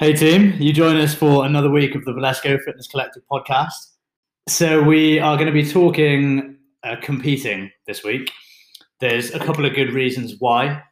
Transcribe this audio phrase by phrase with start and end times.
[0.00, 3.98] Hey team, you join us for another week of the Valesco Fitness Collective podcast.
[4.48, 8.30] So we are going to be talking uh, competing this week.
[9.00, 10.82] There's a couple of good reasons why.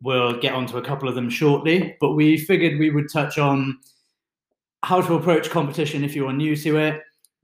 [0.00, 3.76] We'll get onto a couple of them shortly, but we figured we would touch on
[4.84, 7.02] how to approach competition if you are new to it,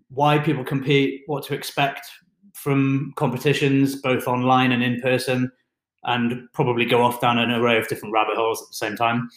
[0.09, 2.07] why people compete, what to expect
[2.55, 5.53] from competitions, both online and in person,
[6.05, 9.29] and probably go off down an array of different rabbit holes at the same time.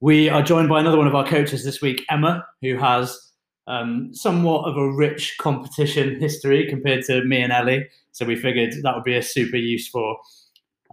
[0.00, 3.18] We are joined by another one of our coaches this week, Emma, who has
[3.66, 7.88] um, somewhat of a rich competition history compared to me and Ellie.
[8.12, 10.18] So we figured that would be a super useful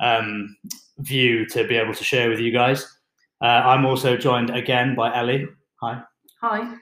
[0.02, 0.56] um,
[1.00, 2.88] view to be able to share with you guys.
[3.42, 5.48] Uh, I'm also joined again by Ellie.
[5.82, 6.02] Hi.
[6.42, 6.78] Hi.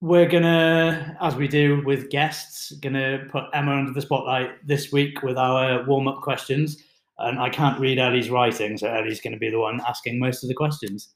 [0.00, 5.22] We're gonna, as we do with guests, gonna put Emma under the spotlight this week
[5.22, 6.82] with our warm-up questions.
[7.18, 10.42] And I can't read Ellie's writing, so Ellie's going to be the one asking most
[10.42, 11.14] of the questions.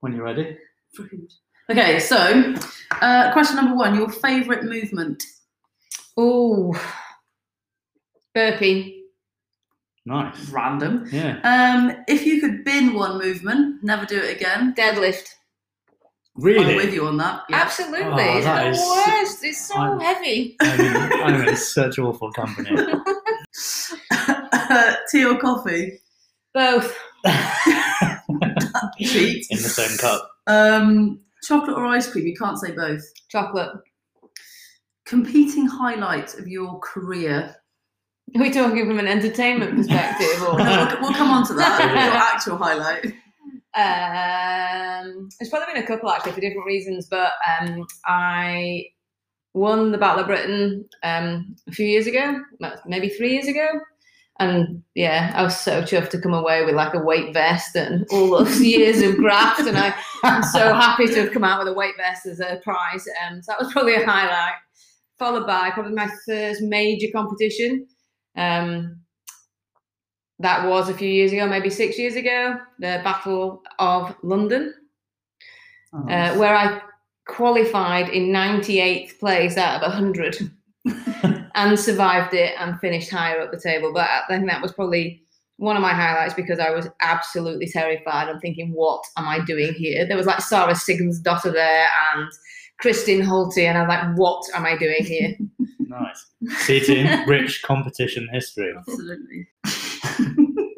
[0.00, 0.56] When you're ready.
[1.70, 2.54] Okay, so
[3.00, 5.22] uh, question number one: Your favourite movement?
[6.16, 6.74] Oh,
[8.34, 9.04] burpee.
[10.04, 10.50] Nice.
[10.50, 11.08] Random.
[11.10, 11.40] Yeah.
[11.42, 14.72] Um, if you could bin one movement, never do it again.
[14.74, 15.28] Deadlift.
[16.36, 16.70] Really?
[16.70, 17.42] I'm with you on that.
[17.48, 17.56] yeah.
[17.56, 18.22] Absolutely.
[18.22, 19.44] Oh, it's the is- worst.
[19.44, 20.56] It's so I'm- heavy.
[20.60, 22.70] I'm, I'm in such awful company.
[25.10, 26.00] Tea or coffee?
[26.56, 26.96] Both.
[28.98, 29.46] Cheat.
[29.50, 30.26] in the same cup.
[30.46, 32.26] Um, chocolate or ice cream?
[32.26, 33.02] You can't say both.
[33.28, 33.72] Chocolate.
[35.04, 37.54] Competing highlight of your career?
[38.34, 40.56] Are we talking from an entertainment perspective or?
[40.58, 41.78] No, we'll, we'll come on to that.
[41.94, 43.04] your actual highlight.
[43.74, 48.86] Um, it's probably been a couple actually for different reasons, but um, I
[49.52, 52.40] won the Battle of Britain um, a few years ago,
[52.86, 53.68] maybe three years ago.
[54.38, 58.06] And yeah, I was so chuffed to come away with like a weight vest and
[58.10, 59.60] all those years of graft.
[59.60, 62.60] And I, I'm so happy to have come out with a weight vest as a
[62.62, 63.04] prize.
[63.26, 64.54] Um, so that was probably a highlight.
[65.18, 67.86] Followed by probably my first major competition.
[68.36, 69.00] Um,
[70.40, 74.74] that was a few years ago, maybe six years ago, the Battle of London,
[75.94, 76.06] Oh.
[76.10, 76.82] uh, where I
[77.26, 80.36] qualified in 98th place out of 100
[81.56, 83.92] and survived it and finished higher up the table.
[83.92, 85.22] But I think that was probably
[85.56, 89.72] one of my highlights because I was absolutely terrified and thinking, what am I doing
[89.72, 90.06] here?
[90.06, 92.30] There was like Sara Sigmundsdottir there and
[92.82, 95.34] Kristin Holte, and I'm like, what am I doing here?
[95.78, 96.26] nice.
[96.58, 98.74] See, team, rich competition history.
[98.76, 99.48] Absolutely.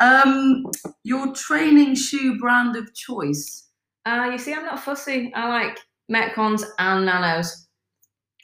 [0.00, 0.66] um,
[1.02, 3.68] your training shoe brand of choice?
[4.04, 5.32] Uh, you see, I'm not fussy.
[5.34, 5.80] I like
[6.12, 7.68] Metcons and Nanos.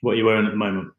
[0.01, 0.94] What are you wearing at the moment?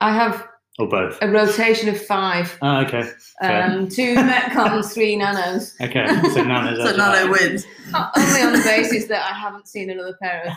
[0.00, 0.46] I have
[0.78, 1.18] Or both?
[1.20, 2.56] a rotation of five.
[2.62, 3.10] Oh, okay.
[3.42, 5.74] Um, two Metcons, three Nanos.
[5.80, 6.06] Okay.
[6.32, 7.30] So Nanos So edge Nano out.
[7.30, 7.66] wins.
[7.94, 10.52] Only on the basis that I haven't seen another pair of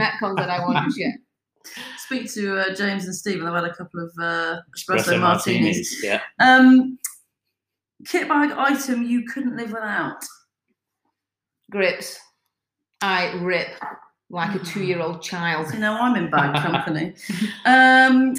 [0.00, 1.14] Metcons that I want yet.
[1.98, 3.46] Speak to uh, James and Stephen.
[3.46, 6.02] I've had a couple of uh, espresso, Espresso martinis.
[6.02, 6.22] Yeah.
[6.40, 6.98] Um,
[8.06, 10.24] kit bag item you couldn't live without.
[11.70, 12.18] Grips.
[13.02, 13.68] I rip
[14.30, 15.72] like a two-year-old child.
[15.74, 17.14] You know, I'm in bad company.
[17.66, 18.34] um,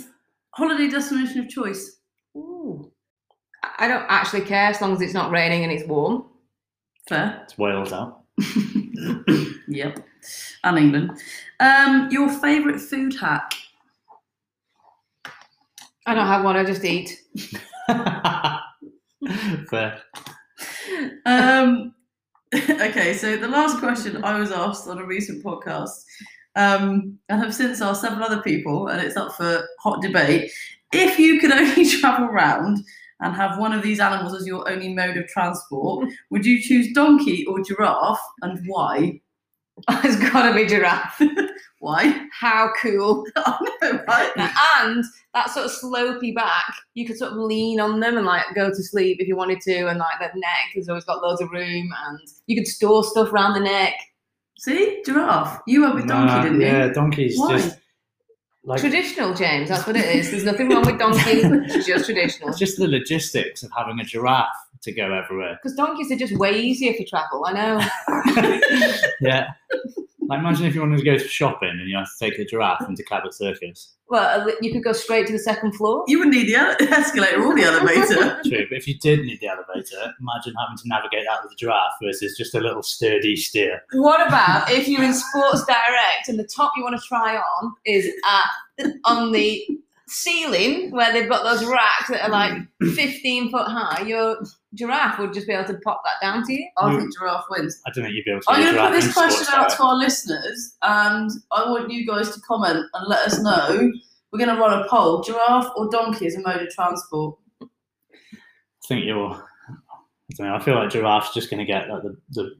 [0.60, 1.98] holiday destination of choice.
[2.36, 2.92] Ooh.
[3.80, 6.26] I don't actually care as long as it's not raining and it's warm.
[7.08, 7.42] Fair.
[7.44, 8.24] It's Wales out.
[9.70, 10.00] Yep.
[10.64, 11.12] And England.
[11.60, 13.54] Um, your favourite food hack.
[16.06, 16.58] I don't have one.
[16.58, 17.22] I just eat.
[19.70, 20.02] Fair.
[21.26, 21.94] Um,
[22.56, 26.04] okay, so the last question I was asked on a recent podcast,
[26.60, 30.52] um, and have since asked several other people, and it's up for hot debate.
[30.92, 32.80] If you could only travel around
[33.22, 36.92] and have one of these animals as your only mode of transport, would you choose
[36.94, 39.22] donkey or giraffe, and why?
[39.90, 41.22] it's got to be giraffe.
[41.80, 42.26] Why?
[42.38, 43.24] How cool.
[43.38, 44.32] I know, right?
[44.36, 48.44] and that sort of slopey back, you could sort of lean on them and like
[48.54, 51.40] go to sleep if you wanted to, and like the neck has always got loads
[51.42, 53.94] of room, and you could store stuff around the neck.
[54.60, 55.62] See, giraffe.
[55.68, 56.68] You went with donkey, Nah, didn't you?
[56.68, 57.58] Yeah, donkey's Why?
[57.58, 57.78] just
[58.66, 59.70] like Traditional, James.
[59.70, 60.32] That's what it is.
[60.32, 61.42] There's nothing wrong with donkey.
[61.74, 62.50] It's just traditional.
[62.50, 64.50] it's just the logistics of having a giraffe
[64.82, 65.58] to go everywhere.
[65.62, 67.46] Because donkeys are just way easier for travel.
[67.46, 69.02] I know.
[69.22, 69.48] yeah.
[70.30, 72.88] Like imagine if you wanted to go shopping and you have to take a giraffe
[72.88, 73.96] into Cabot Circus.
[74.10, 76.04] Well, you could go straight to the second floor.
[76.08, 78.40] You wouldn't need the ele- escalator or the elevator.
[78.48, 81.56] True, but if you did need the elevator, imagine having to navigate that with a
[81.56, 83.82] giraffe versus just a little sturdy steer.
[83.94, 87.74] What about if you're in Sports Direct and the top you want to try on
[87.86, 89.66] is at on the
[90.10, 92.54] ceiling where they've got those racks that are like
[92.96, 94.38] 15 foot high, your
[94.74, 96.68] giraffe would just be able to pop that down to you.
[96.78, 97.00] I Mm.
[97.00, 97.82] think giraffe wins.
[97.86, 98.52] I don't think you'd be able to.
[98.52, 102.34] I'm going to put this question out to our listeners, and I want you guys
[102.34, 103.92] to comment and let us know.
[104.32, 107.38] We're going to run a poll: giraffe or donkey as a mode of transport.
[107.62, 107.68] I
[108.88, 109.32] think you're.
[109.34, 110.56] I don't know.
[110.56, 112.52] I feel like giraffe's just going to get like the the.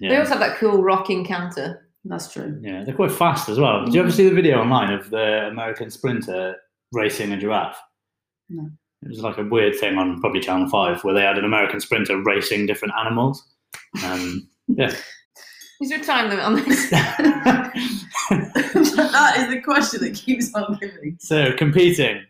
[0.00, 1.87] They also have that cool rocking canter.
[2.04, 2.58] That's true.
[2.62, 3.84] yeah, they're quite fast as well.
[3.84, 6.56] Did you ever see the video online of the American sprinter
[6.92, 7.78] racing a giraffe?
[8.48, 8.70] No.
[9.02, 11.80] It was like a weird thing on probably Channel Five where they had an American
[11.80, 13.44] sprinter racing different animals.
[14.04, 14.94] Um, yeah.
[15.80, 16.90] Is there a time limit on this?
[16.90, 17.72] that
[19.38, 21.16] is the question that keeps on giving.
[21.20, 22.24] so competing,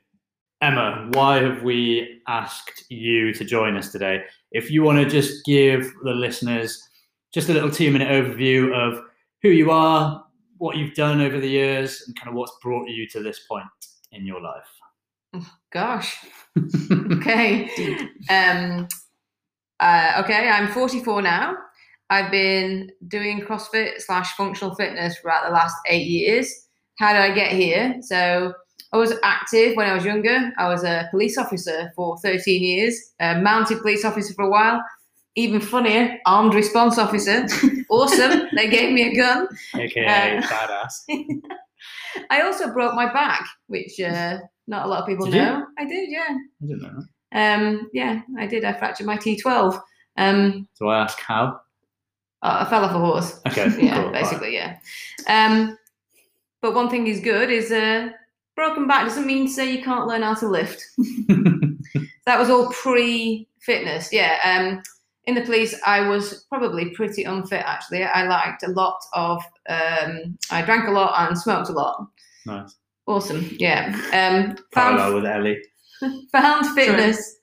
[0.61, 4.23] Emma, why have we asked you to join us today?
[4.53, 6.79] If you want to just give the listeners
[7.33, 9.03] just a little two-minute overview of
[9.43, 10.25] who you are,
[10.59, 13.65] what you've done over the years, and kind of what's brought you to this point
[14.13, 15.45] in your life.
[15.73, 16.19] Gosh.
[17.13, 17.71] Okay.
[18.31, 18.89] Um,
[19.81, 21.55] uh, okay, I'm 44 now.
[22.11, 26.53] I've been doing CrossFit slash functional fitness for about the last eight years.
[26.99, 27.97] How did I get here?
[28.01, 28.53] So
[28.93, 30.51] I was active when I was younger.
[30.59, 34.83] I was a police officer for 13 years, a mounted police officer for a while.
[35.39, 37.47] Even funnier, armed response officer.
[37.91, 38.49] awesome.
[38.57, 39.47] They gave me a gun.
[39.75, 40.07] AKA
[40.39, 40.95] Uh, badass.
[42.31, 45.41] I also broke my back, which uh, not a lot of people Did you?
[45.43, 45.67] know.
[45.79, 46.37] I did, yeah.
[46.63, 47.59] I didn't know that.
[47.61, 48.65] Um, yeah, I did.
[48.65, 49.81] I fractured my T12.
[50.17, 51.61] Um, So I ask how?
[52.43, 53.41] I fell off a horse.
[53.47, 54.79] Okay, Yeah, cool, basically, yeah.
[55.29, 55.79] Um,
[56.63, 58.09] but one thing is good is uh,
[58.57, 60.83] broken back doesn't mean to say you can't learn how to lift.
[62.27, 64.13] That was all pre-fitness.
[64.13, 64.35] Yeah.
[64.45, 64.83] Um,
[65.29, 67.63] in the police, I was probably pretty unfit.
[67.67, 69.43] Actually, I liked a lot of.
[69.69, 72.07] Um, I drank a lot and smoked a lot.
[72.47, 72.75] nice.
[73.07, 73.47] Awesome.
[73.59, 73.89] Yeah.
[74.15, 75.63] Um, found Parallel with Ellie.
[76.33, 77.37] found fitness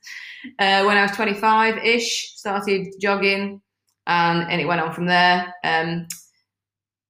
[0.57, 3.61] uh, when I was 25 ish, started jogging,
[4.07, 5.53] and, and it went on from there.
[5.63, 6.07] Um,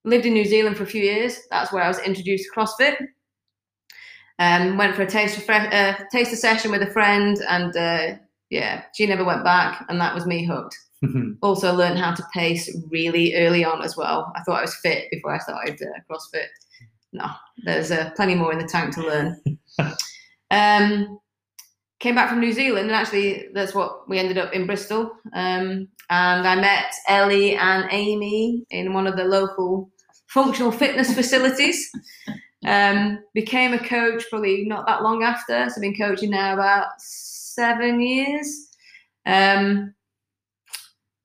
[0.03, 1.39] lived in New Zealand for a few years.
[1.51, 2.97] That's where I was introduced to CrossFit.
[4.39, 8.15] Um, went for a taster, fre- uh, taster session with a friend, and uh,
[8.55, 10.77] yeah, she never went back, and that was me hooked.
[11.43, 14.33] Also, learned how to pace really early on as well.
[14.35, 16.47] I thought I was fit before I started uh, CrossFit.
[17.13, 17.27] No,
[17.63, 19.39] there's uh, plenty more in the tank to learn.
[20.49, 21.19] um,
[21.99, 25.11] came back from New Zealand, and actually, that's what we ended up in Bristol.
[25.33, 29.91] Um, and I met Ellie and Amy in one of the local
[30.27, 31.91] functional fitness facilities.
[32.65, 35.69] Um, became a coach probably not that long after.
[35.69, 36.87] So I've been coaching now about
[37.55, 38.69] seven years.
[39.25, 39.93] Um,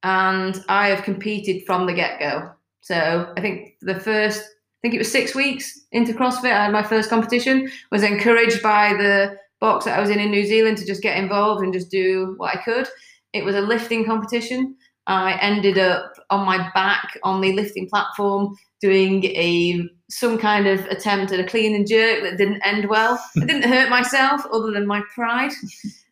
[0.02, 2.50] and I have competed from the get go.
[2.80, 6.72] So I think the first, I think it was six weeks into CrossFit, I had
[6.72, 7.70] my first competition.
[7.90, 11.18] Was encouraged by the box that I was in in New Zealand to just get
[11.18, 12.88] involved and just do what I could.
[13.34, 14.76] It was a lifting competition.
[15.06, 20.84] I ended up on my back on the lifting platform doing a some kind of
[20.86, 23.22] attempt at a clean and jerk that didn't end well.
[23.36, 25.52] I didn't hurt myself other than my pride,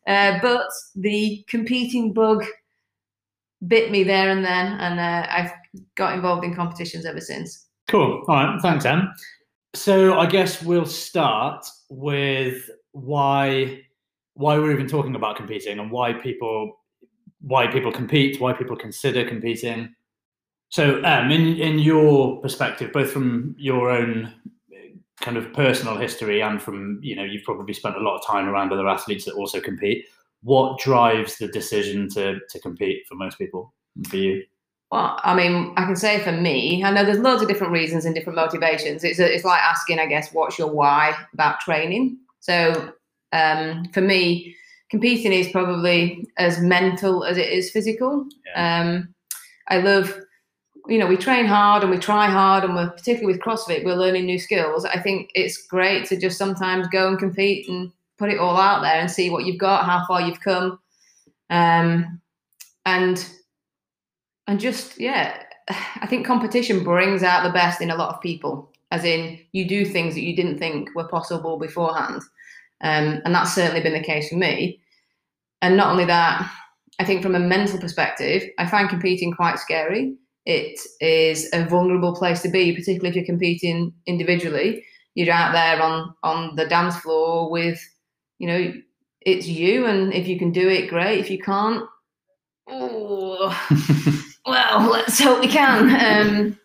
[0.08, 2.44] uh, but the competing bug
[3.66, 5.52] bit me there and then, and uh, I've
[5.94, 7.66] got involved in competitions ever since.
[7.88, 8.25] Cool.
[8.26, 8.58] All right.
[8.62, 9.12] Thanks, Anne.
[9.75, 13.82] So I guess we'll start with why
[14.34, 16.78] why we're even talking about competing and why people
[17.40, 19.94] why people compete, why people consider competing.
[20.70, 24.32] So, um, in in your perspective, both from your own
[25.20, 28.48] kind of personal history and from you know you've probably spent a lot of time
[28.48, 30.06] around other athletes that also compete.
[30.42, 33.75] What drives the decision to to compete for most people?
[34.08, 34.44] For you,
[34.90, 38.04] Well, I mean, I can say for me, I know there's loads of different reasons
[38.04, 39.04] and different motivations.
[39.04, 42.18] It's a, it's like asking, I guess, what's your why about training?
[42.40, 42.92] So
[43.32, 44.54] um, for me,
[44.90, 48.26] competing is probably as mental as it is physical.
[48.54, 49.14] Um,
[49.68, 50.18] I love,
[50.88, 53.95] you know, we train hard and we try hard, and we're particularly with CrossFit, we're
[53.95, 54.85] learning new skills.
[54.85, 58.80] I think it's great to just sometimes go and compete and put it all out
[58.80, 60.78] there and see what you've got, how far you've come,
[61.50, 62.21] um,
[62.87, 63.28] and
[64.47, 68.73] and just yeah, I think competition brings out the best in a lot of people.
[68.90, 72.23] As in, you do things that you didn't think were possible beforehand,
[72.80, 74.80] um, and that's certainly been the case for me.
[75.61, 76.50] And not only that,
[76.99, 80.16] I think from a mental perspective, I find competing quite scary.
[80.49, 84.83] It is a vulnerable place to be, particularly if you're competing individually.
[85.14, 87.78] You're out there on on the dance floor with,
[88.38, 88.73] you know,
[89.21, 91.19] it's you, and if you can do it, great.
[91.19, 91.85] If you can't,
[92.67, 93.55] oh,
[94.47, 95.90] well, let's hope we can.
[95.90, 96.59] Um,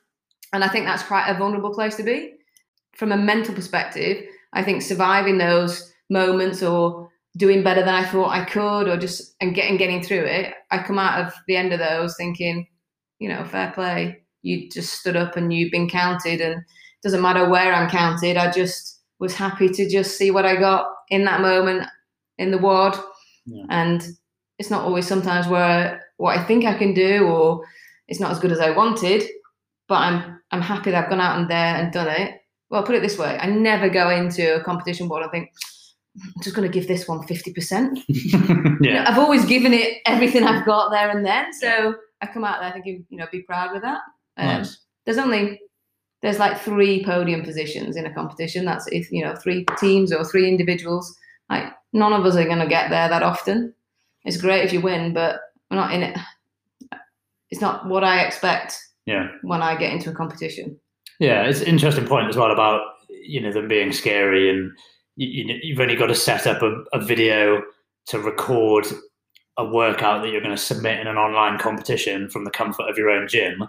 [0.53, 2.35] and I think that's quite a vulnerable place to be.
[2.95, 4.23] From a mental perspective,
[4.53, 9.35] I think surviving those moments or doing better than I thought I could, or just
[9.41, 12.65] and getting getting through it, I come out of the end of those thinking,
[13.23, 14.21] you know, fair play.
[14.41, 18.35] You just stood up and you've been counted, and it doesn't matter where I'm counted.
[18.35, 21.87] I just was happy to just see what I got in that moment
[22.37, 22.95] in the ward,
[23.45, 23.63] Yeah.
[23.69, 24.03] and
[24.59, 27.63] it's not always sometimes where what I think I can do, or
[28.09, 29.23] it's not as good as I wanted,
[29.87, 32.41] but I'm I'm happy that I've gone out and there and done it.
[32.69, 35.49] Well, put it this way: I never go into a competition board and think
[36.17, 37.97] I'm just going to give this one fifty percent.
[38.81, 39.05] yeah.
[39.07, 42.71] I've always given it everything I've got there and then, so I come out there
[42.71, 43.99] thinking, you you know, be proud with that.
[44.37, 44.77] Um, Nice.
[45.05, 45.59] There's only
[46.21, 48.63] there's like three podium positions in a competition.
[48.65, 51.13] That's if you know three teams or three individuals.
[51.49, 53.73] Like none of us are going to get there that often.
[54.23, 56.17] It's great if you win, but we're not in it.
[57.49, 59.27] It's not what I expect Yeah.
[59.43, 60.79] when I get into a competition.
[61.19, 64.71] Yeah, it's an interesting point as well about you know them being scary, and
[65.17, 67.61] you, you've only got to set up a, a video
[68.07, 68.87] to record
[69.57, 72.97] a workout that you're going to submit in an online competition from the comfort of
[72.97, 73.63] your own gym,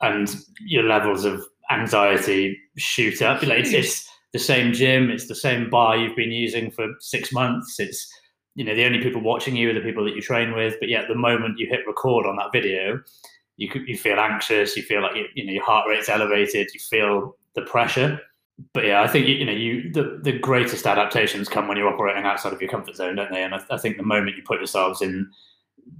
[0.00, 3.42] and your levels of anxiety shoot up.
[3.42, 7.32] Like it's, it's the same gym, it's the same bar you've been using for six
[7.32, 7.80] months.
[7.80, 8.06] It's
[8.54, 10.88] you know the only people watching you are the people that you train with, but
[10.88, 13.00] yet the moment you hit record on that video,
[13.56, 16.80] you you feel anxious, you feel like you, you know your heart rate's elevated, you
[16.80, 18.20] feel the pressure.
[18.72, 22.24] But yeah, I think you, know you the, the greatest adaptations come when you're operating
[22.24, 23.42] outside of your comfort zone, don't they?
[23.42, 25.30] And I, I think the moment you put yourselves in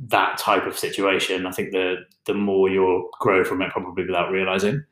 [0.09, 4.31] that type of situation, I think the the more you'll grow from it, probably without
[4.31, 4.85] realizing.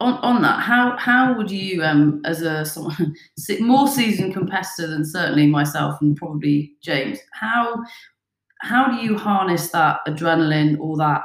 [0.00, 3.14] on, on that, how how would you, um, as a someone
[3.60, 7.82] more seasoned competitor than certainly myself and probably James, how
[8.60, 11.22] how do you harness that adrenaline or that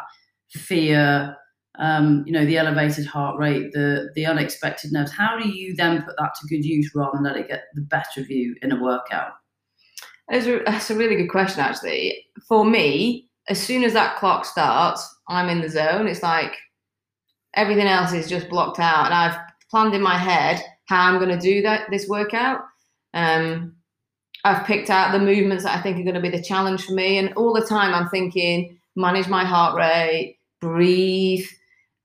[0.50, 1.38] fear?
[1.80, 5.12] Um, you know, the elevated heart rate, the the unexpected nerves.
[5.12, 7.82] How do you then put that to good use rather than let it get the
[7.82, 9.34] better of you in a workout?
[10.28, 12.26] That's a, that's a really good question, actually.
[12.48, 16.08] For me, as soon as that clock starts, I'm in the zone.
[16.08, 16.54] It's like
[17.54, 19.38] everything else is just blocked out, and I've
[19.70, 22.62] planned in my head how I'm going to do that this workout.
[23.14, 23.76] Um,
[24.44, 26.94] I've picked out the movements that I think are going to be the challenge for
[26.94, 31.46] me, and all the time I'm thinking, manage my heart rate, breathe,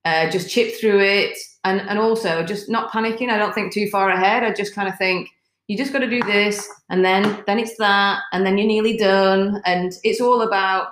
[0.04, 3.30] uh, just chip through it, and and also just not panicking.
[3.30, 4.42] I don't think too far ahead.
[4.44, 5.28] I just kind of think
[5.68, 8.97] you just got to do this and then then it's that and then you're nearly
[8.97, 9.62] done.
[9.64, 10.88] And it's all about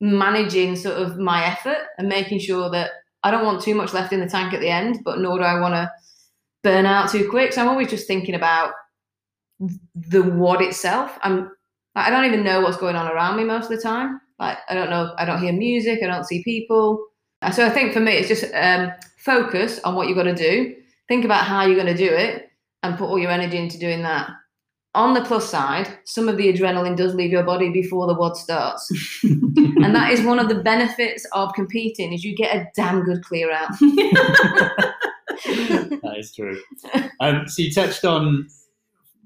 [0.00, 4.12] managing sort of my effort and making sure that I don't want too much left
[4.12, 5.90] in the tank at the end but nor do I want to
[6.62, 7.52] burn out too quick.
[7.52, 8.72] So I'm always just thinking about
[9.94, 11.18] the what itself.
[11.22, 11.50] I'm
[11.96, 14.20] I don't even know what's going on around me most of the time.
[14.38, 17.04] Like I don't know I don't hear music I don't see people
[17.50, 20.74] so I think for me it's just um, focus on what you've got to do
[21.08, 22.50] think about how you're going to do it
[22.82, 24.30] and put all your energy into doing that.
[24.94, 28.36] On the plus side, some of the adrenaline does leave your body before the WOD
[28.36, 28.88] starts.
[29.24, 33.24] and that is one of the benefits of competing is you get a damn good
[33.24, 33.70] clear out.
[33.80, 34.94] that
[36.16, 36.60] is true.
[37.18, 38.46] Um, so you touched on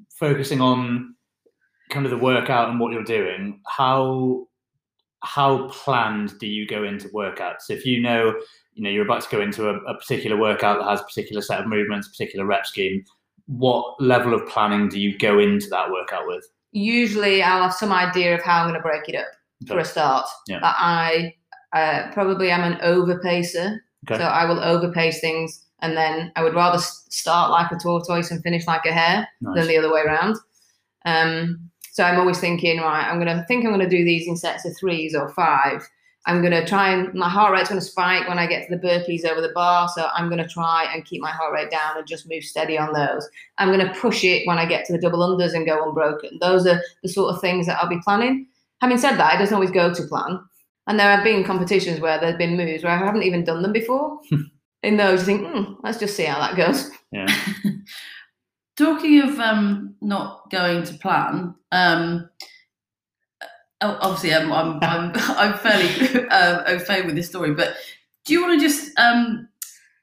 [0.08, 1.14] focusing on
[1.90, 3.60] kind of the workout and what you're doing.
[3.66, 4.47] How
[5.22, 7.70] how planned do you go into workouts?
[7.70, 8.34] If you know,
[8.75, 11.42] you know, you're about to go into a, a particular workout that has a particular
[11.42, 13.04] set of movements, particular rep scheme,
[13.46, 16.44] what level of planning do you go into that workout with?
[16.72, 19.26] Usually I'll have some idea of how I'm going to break it up
[19.66, 20.26] for a start.
[20.46, 20.60] Yeah.
[20.60, 21.34] But I
[21.72, 23.78] uh, probably am an overpacer.
[24.08, 24.20] Okay.
[24.20, 28.42] So I will overpace things and then I would rather start like a tortoise and
[28.42, 29.56] finish like a hare Nice.
[29.56, 30.37] than the other way around.
[31.04, 34.28] Um, so I'm always thinking, right, I'm going to think I'm going to do these
[34.28, 35.84] in sets of threes or five.
[36.26, 38.76] I'm going to try and my heart rate's going to spike when I get to
[38.76, 39.88] the burpees over the bar.
[39.88, 42.78] So I'm going to try and keep my heart rate down and just move steady
[42.78, 43.28] on those.
[43.58, 46.38] I'm going to push it when I get to the double unders and go unbroken.
[46.40, 48.46] Those are the sort of things that I'll be planning.
[48.80, 50.38] Having said that, it doesn't always go to plan.
[50.86, 53.72] And there have been competitions where there's been moves where I haven't even done them
[53.72, 54.20] before.
[54.84, 56.92] In those, you think, hmm, let's just see how that goes.
[57.10, 57.26] Yeah.
[58.78, 62.30] Talking of um, not going to plan, um,
[63.80, 67.75] obviously I'm I'm I'm, I'm fairly uh, au fait with this story, but
[68.25, 69.49] do you want to just um,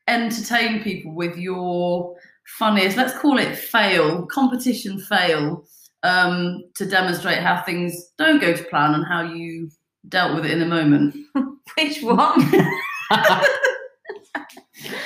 [0.09, 5.63] entertain people with your funniest, let's call it fail, competition fail,
[6.03, 9.69] um, to demonstrate how things don't go to plan and how you
[10.09, 11.15] dealt with it in the moment?
[11.77, 12.51] Which one?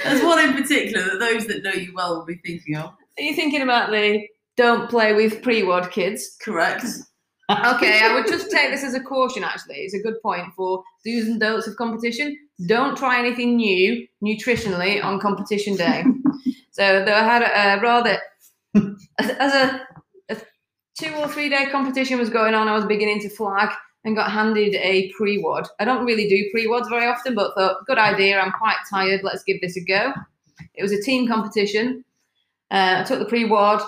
[0.04, 2.94] There's one in particular that those that know you well will be thinking of.
[3.20, 6.38] Are you thinking about the don't play with pre-WOD kids?
[6.42, 6.86] Correct.
[7.66, 9.44] Okay, I would just take this as a caution.
[9.44, 12.38] Actually, it's a good point for do's and don'ts of competition.
[12.68, 16.04] Don't try anything new nutritionally on competition day.
[16.72, 18.20] so though I had a, a rather
[18.76, 19.88] as, as a,
[20.30, 20.38] a
[20.96, 23.70] two or three day competition was going on, I was beginning to flag
[24.04, 25.68] and got handed a pre WOD.
[25.80, 28.40] I don't really do pre WODs very often, but thought, good idea.
[28.40, 29.22] I'm quite tired.
[29.24, 30.14] Let's give this a go.
[30.76, 32.06] It was a team competition.
[32.72, 33.82] Uh, I took the pre WOD,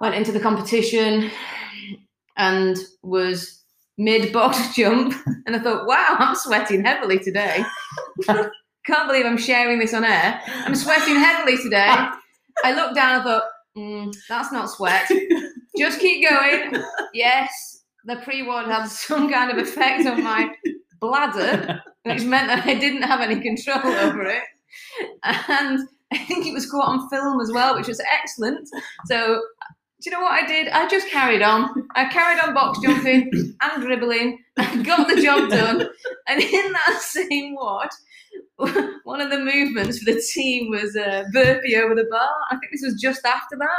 [0.00, 1.30] went into the competition,
[2.36, 3.62] and was
[3.98, 5.14] mid box jump.
[5.46, 7.64] And I thought, wow, I'm sweating heavily today.
[8.26, 10.40] Can't believe I'm sharing this on air.
[10.46, 11.88] I'm sweating heavily today.
[12.64, 13.42] I looked down and thought,
[13.76, 15.10] mm, that's not sweat.
[15.76, 16.82] Just keep going.
[17.12, 20.50] Yes, the pre WOD had some kind of effect on my
[21.00, 24.42] bladder, which meant that I didn't have any control over it.
[25.22, 28.68] And I think it was caught on film as well, which was excellent.
[29.06, 29.42] So,
[30.00, 30.68] do you know what I did?
[30.68, 31.88] I just carried on.
[31.94, 35.88] I carried on box jumping and dribbling and got the job done.
[36.28, 37.88] And in that same WOD,
[39.04, 42.28] one of the movements for the team was a burpee over the bar.
[42.50, 43.78] I think this was just after that.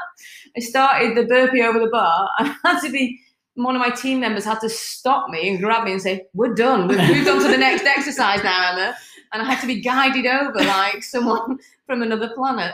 [0.55, 2.29] I started the burpee over the bar.
[2.39, 3.19] I had to be
[3.55, 6.53] one of my team members had to stop me and grab me and say, "We're
[6.53, 6.87] done.
[6.87, 8.95] We've moved on to the next exercise now, Emma."
[9.31, 12.73] And I had to be guided over like someone from another planet.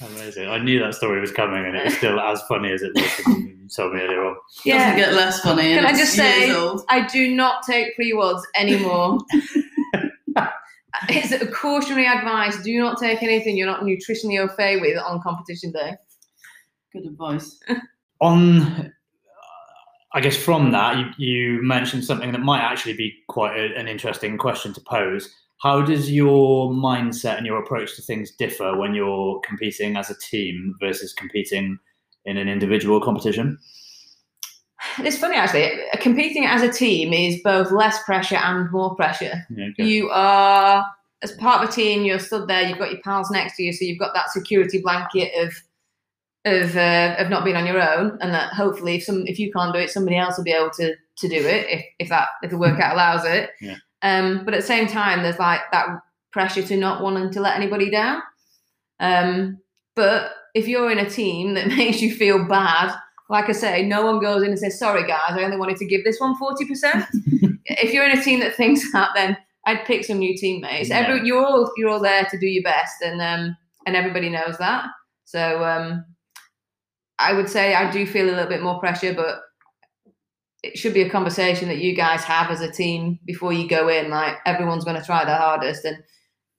[0.00, 0.48] Amazing.
[0.48, 3.10] I knew that story was coming, and it was still as funny as it was
[3.26, 4.34] when you told me earlier on.
[4.64, 4.96] Doesn't Yeah.
[4.96, 5.74] get less funny.
[5.74, 6.50] Can I just say.
[6.88, 9.18] I do not take pre WODs anymore.
[11.08, 12.60] it's a cautionary advice.
[12.62, 15.96] Do not take anything you're not nutritionally au fait with on competition day.
[16.92, 17.58] Good advice.
[18.20, 18.88] On, uh,
[20.14, 23.88] I guess from that, you, you mentioned something that might actually be quite a, an
[23.88, 25.34] interesting question to pose.
[25.62, 30.18] How does your mindset and your approach to things differ when you're competing as a
[30.18, 31.78] team versus competing
[32.24, 33.58] in an individual competition?
[34.98, 35.70] It's funny actually.
[36.00, 39.46] Competing as a team is both less pressure and more pressure.
[39.50, 39.84] Yeah, okay.
[39.84, 40.84] You are,
[41.22, 42.62] as part of a team, you're stood there.
[42.62, 45.54] You've got your pals next to you, so you've got that security blanket of
[46.44, 49.52] of uh, of not being on your own, and that hopefully, if some if you
[49.52, 52.30] can't do it, somebody else will be able to to do it if if that
[52.42, 53.50] if the workout allows it.
[53.60, 53.76] Yeah.
[54.02, 55.86] Um, but at the same time, there's like that
[56.32, 58.22] pressure to not wanting to let anybody down.
[59.00, 59.58] Um,
[59.94, 62.94] but if you're in a team that makes you feel bad,
[63.28, 65.86] like I say, no one goes in and says, "Sorry, guys, I only wanted to
[65.86, 67.06] give this one 40%."
[67.64, 70.90] if you're in a team that thinks that, then I'd pick some new teammates.
[70.90, 70.98] Yeah.
[70.98, 74.58] Every, you're all you're all there to do your best, and um, and everybody knows
[74.58, 74.86] that.
[75.24, 76.04] So um,
[77.18, 79.40] I would say I do feel a little bit more pressure, but
[80.62, 83.88] it should be a conversation that you guys have as a team before you go
[83.88, 84.10] in.
[84.10, 85.98] Like everyone's going to try their hardest, and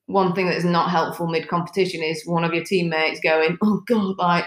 [0.06, 3.82] one thing that is not helpful mid competition is one of your teammates going, "Oh
[3.86, 4.44] God, like,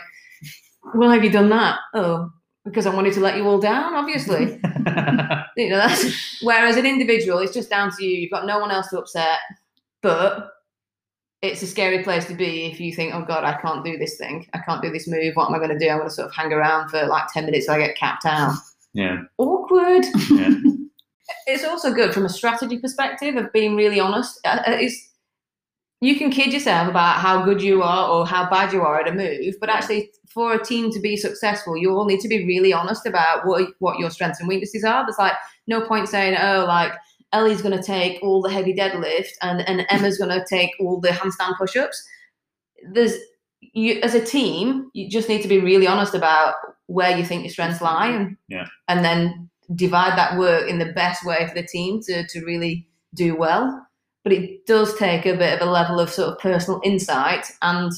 [0.93, 1.79] why have you done that?
[1.93, 2.29] Oh,
[2.65, 4.59] because I wanted to let you all down, obviously."
[5.57, 8.71] you know that's whereas an individual it's just down to you you've got no one
[8.71, 9.39] else to upset
[10.01, 10.51] but
[11.41, 14.17] it's a scary place to be if you think oh god i can't do this
[14.17, 16.13] thing i can't do this move what am i going to do i'm going to
[16.13, 18.53] sort of hang around for like 10 minutes till i get capped out
[18.93, 20.05] yeah, awkward.
[20.29, 20.53] Yeah,
[21.47, 24.39] it's also good from a strategy perspective of being really honest.
[24.45, 25.07] Uh, uh, it's
[25.99, 29.07] you can kid yourself about how good you are or how bad you are at
[29.07, 32.45] a move but actually for a team to be successful you all need to be
[32.45, 35.05] really honest about what what your strengths and weaknesses are.
[35.05, 35.33] There's like
[35.65, 36.93] no point saying oh like
[37.33, 40.99] ellie's going to take all the heavy deadlift and, and emma's going to take all
[40.99, 42.07] the handstand push-ups.
[42.93, 43.13] There's
[43.59, 46.55] you as a team you just need to be really honest about
[46.87, 48.65] where you think your strengths lie and Yeah.
[48.87, 52.87] and then divide that work in the best way for the team to, to really
[53.13, 53.85] do well.
[54.23, 57.91] But it does take a bit of a level of sort of personal insight and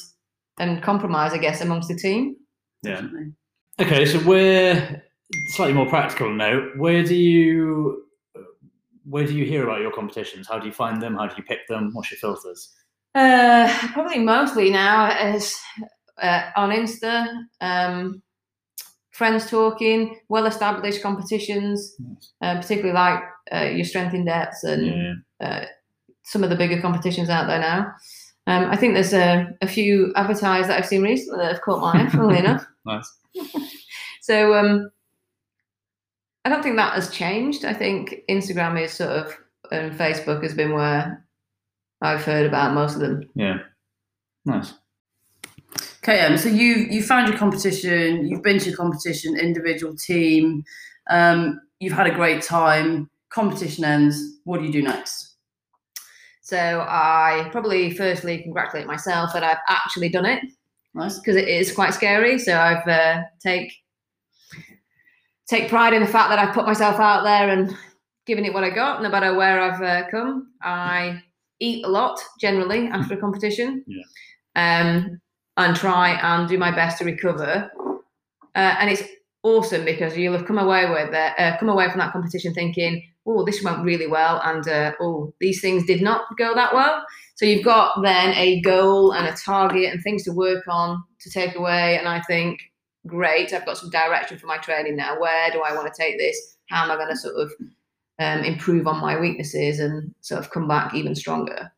[0.59, 2.35] and compromise, I guess, amongst the team.
[2.83, 3.01] yeah.
[3.79, 5.03] Okay, so where
[5.55, 8.03] slightly more practical note, where do you
[9.05, 10.47] where do you hear about your competitions?
[10.47, 11.15] How do you find them?
[11.15, 11.91] How do you pick them?
[11.93, 12.75] What's your filters?
[13.15, 15.55] Uh, probably mostly now is
[16.21, 17.27] uh, on Insta,
[17.61, 18.21] um,
[19.19, 22.31] friends talking, well-established competitions, Nice.
[22.41, 23.21] uh, particularly like
[23.53, 24.85] uh, your Strength in Depths and
[25.41, 25.65] Yeah,
[26.23, 27.93] some of the bigger competitions out there now.
[28.47, 31.81] Um, I think there's a, a few advertised that I've seen recently that have caught
[31.81, 32.65] my eye, funnily enough.
[32.85, 33.09] nice.
[34.21, 34.91] So um,
[36.45, 37.65] I don't think that has changed.
[37.65, 39.35] I think Instagram is sort of,
[39.71, 41.25] and Facebook has been where
[42.01, 43.23] I've heard about most of them.
[43.35, 43.57] Yeah,
[44.45, 44.73] nice.
[46.01, 50.63] Okay, um, so you you found your competition, you've been to your competition, individual team,
[51.09, 53.09] um, you've had a great time.
[53.29, 54.39] Competition ends.
[54.45, 55.35] What do you do next?
[56.41, 56.57] So
[56.87, 60.43] I probably firstly congratulate myself that I've actually done it
[60.95, 61.19] Nice.
[61.19, 62.39] because it is quite scary.
[62.39, 63.71] So I've uh, take
[65.47, 67.75] take pride in the fact that I've put myself out there and
[68.25, 70.53] given it what I got, no matter where I've uh, come.
[70.61, 71.21] I
[71.59, 73.83] eat a lot generally after a competition.
[73.85, 74.03] Yeah.
[74.55, 75.21] Um,
[75.59, 77.69] and try and do my best to recover.
[78.55, 79.03] Uh, and it's
[79.43, 83.03] awesome because you'll have come away with it, uh, come away from that competition thinking,
[83.27, 87.05] oh, this went really well, and uh, oh, these things did not go that well.
[87.35, 91.29] So you've got then a goal and a target and things to work on to
[91.29, 91.97] take away.
[91.97, 92.59] And I think,
[93.05, 95.19] great, I've got some direction for my training now.
[95.19, 96.57] Where do I want to take this?
[96.69, 97.51] How am I going to sort of
[98.19, 101.71] um, improve on my weaknesses and sort of come back even stronger?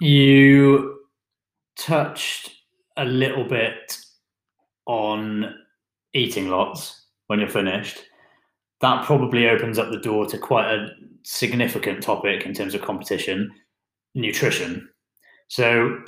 [0.00, 0.98] You
[1.76, 2.57] touched
[2.98, 3.98] a little bit
[4.86, 5.54] on
[6.14, 7.98] eating lots when you're finished.
[8.80, 10.88] That probably opens up the door to quite a
[11.22, 13.50] significant topic in terms of competition
[14.14, 14.88] nutrition.
[15.48, 15.98] So,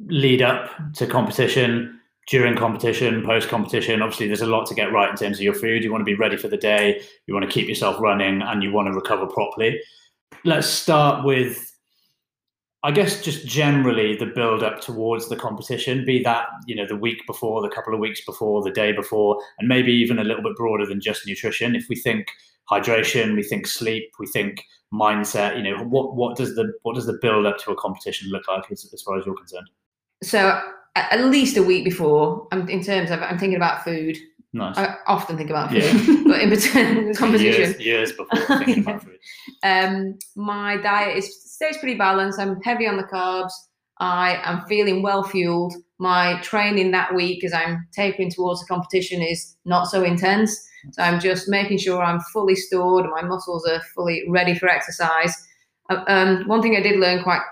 [0.00, 5.10] lead up to competition, during competition, post competition, obviously there's a lot to get right
[5.10, 5.82] in terms of your food.
[5.82, 8.62] You want to be ready for the day, you want to keep yourself running, and
[8.62, 9.80] you want to recover properly.
[10.44, 11.69] Let's start with
[12.82, 16.96] I guess just generally the build up towards the competition, be that you know the
[16.96, 20.42] week before, the couple of weeks before, the day before, and maybe even a little
[20.42, 21.74] bit broader than just nutrition.
[21.74, 22.28] If we think
[22.70, 25.56] hydration, we think sleep, we think mindset.
[25.56, 28.48] You know, what what does the what does the build up to a competition look
[28.48, 29.68] like as, as far as you're concerned?
[30.22, 30.60] So
[30.96, 34.16] at least a week before, I'm in terms of I'm thinking about food.
[34.52, 34.76] Nice.
[34.76, 36.22] I often think about food, yeah.
[36.26, 39.18] but in between competition, years, years before thinking about food.
[39.62, 42.38] Um, my diet is stays pretty balanced.
[42.38, 43.52] I'm heavy on the carbs.
[43.98, 45.74] I am feeling well fueled.
[45.98, 50.58] My training that week, as I'm tapering towards the competition, is not so intense.
[50.92, 54.70] So I'm just making sure I'm fully stored and my muscles are fully ready for
[54.70, 55.34] exercise.
[55.90, 57.42] Uh, um, one thing I did learn quite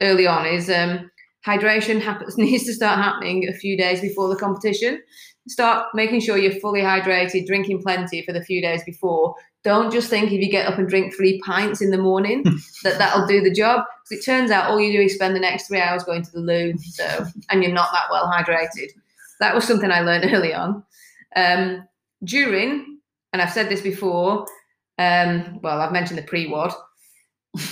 [0.00, 1.10] early on is um,
[1.46, 5.02] hydration happens, needs to start happening a few days before the competition.
[5.48, 9.34] Start making sure you're fully hydrated, drinking plenty for the few days before,
[9.64, 12.44] don't just think if you get up and drink three pints in the morning
[12.84, 13.84] that that'll do the job.
[14.04, 16.30] Because it turns out all you do is spend the next three hours going to
[16.30, 18.90] the loo, so and you're not that well hydrated.
[19.40, 20.84] That was something I learned early on.
[21.34, 21.86] Um,
[22.24, 22.98] during,
[23.32, 24.46] and I've said this before.
[24.98, 26.72] Um, well, I've mentioned the pre-WOD.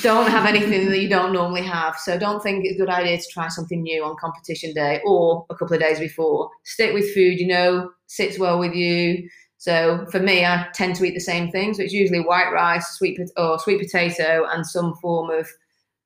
[0.03, 1.97] Don't have anything that you don't normally have.
[1.97, 5.47] So don't think it's a good idea to try something new on competition day or
[5.51, 6.51] a couple of days before.
[6.65, 11.05] Stick with food you know sits well with you so for me, I tend to
[11.05, 15.31] eat the same things, which usually white rice, sweet or sweet potato, and some form
[15.31, 15.49] of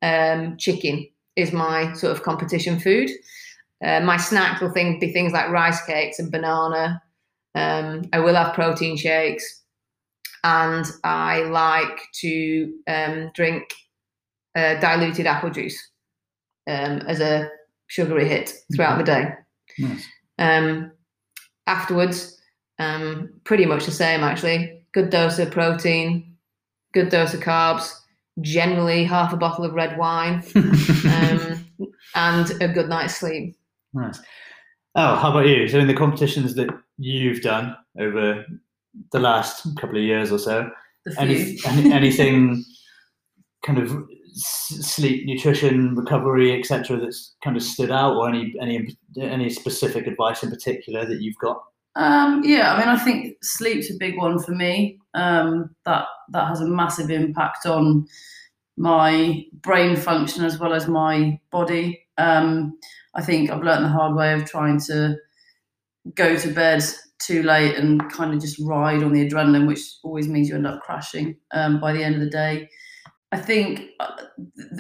[0.03, 1.07] um, chicken
[1.37, 3.11] is my sort of competition food.
[3.85, 7.03] Uh, my snack will be things like rice cakes and banana.
[7.55, 9.60] Um, I will have protein shakes,
[10.45, 13.73] and I like to um, drink
[14.57, 15.79] uh, diluted apple juice
[16.69, 17.49] um, as a
[17.89, 19.35] sugary hit throughout the day.
[19.79, 20.07] Nice.
[20.39, 20.93] Um,
[21.67, 22.41] afterwards,
[22.79, 24.85] um, pretty much the same, actually.
[24.93, 26.37] Good dose of protein,
[26.93, 27.93] good dose of carbs,
[28.41, 31.67] generally half a bottle of red wine, um,
[32.15, 33.57] and a good night's sleep.
[33.93, 34.21] Nice.
[34.95, 35.69] Oh, how about you?
[35.69, 38.45] So, in the competitions that you've done over
[39.13, 40.71] the last couple of years or so,
[41.19, 42.65] any, any, anything
[43.65, 49.51] kind of sleep, nutrition, recovery, etc., that's kind of stood out, or any any any
[49.51, 51.63] specific advice in particular that you've got?
[51.97, 54.99] Um, yeah, I mean, I think sleep's a big one for me.
[55.15, 58.07] Um, that that has a massive impact on
[58.77, 62.07] my brain function as well as my body.
[62.17, 62.79] Um,
[63.15, 65.17] I think I've learned the hard way of trying to
[66.15, 66.83] go to bed
[67.19, 70.67] too late and kind of just ride on the adrenaline, which always means you end
[70.67, 72.69] up crashing um, by the end of the day.
[73.33, 74.11] I think uh,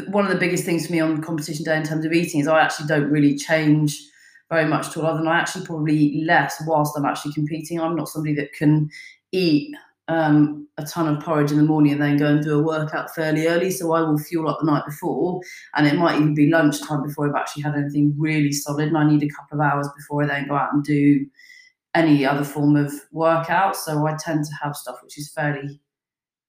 [0.08, 2.48] one of the biggest things for me on competition day in terms of eating is
[2.48, 4.00] I actually don't really change
[4.48, 7.80] very much to all other than I actually probably eat less whilst I'm actually competing.
[7.80, 8.90] I'm not somebody that can
[9.30, 9.72] eat
[10.10, 13.14] um, a ton of porridge in the morning and then go and do a workout
[13.14, 13.70] fairly early.
[13.70, 15.40] So I will fuel up the night before,
[15.76, 18.88] and it might even be lunchtime before I've actually had anything really solid.
[18.88, 21.26] And I need a couple of hours before I then go out and do
[21.94, 23.76] any other form of workout.
[23.76, 25.80] So I tend to have stuff which is fairly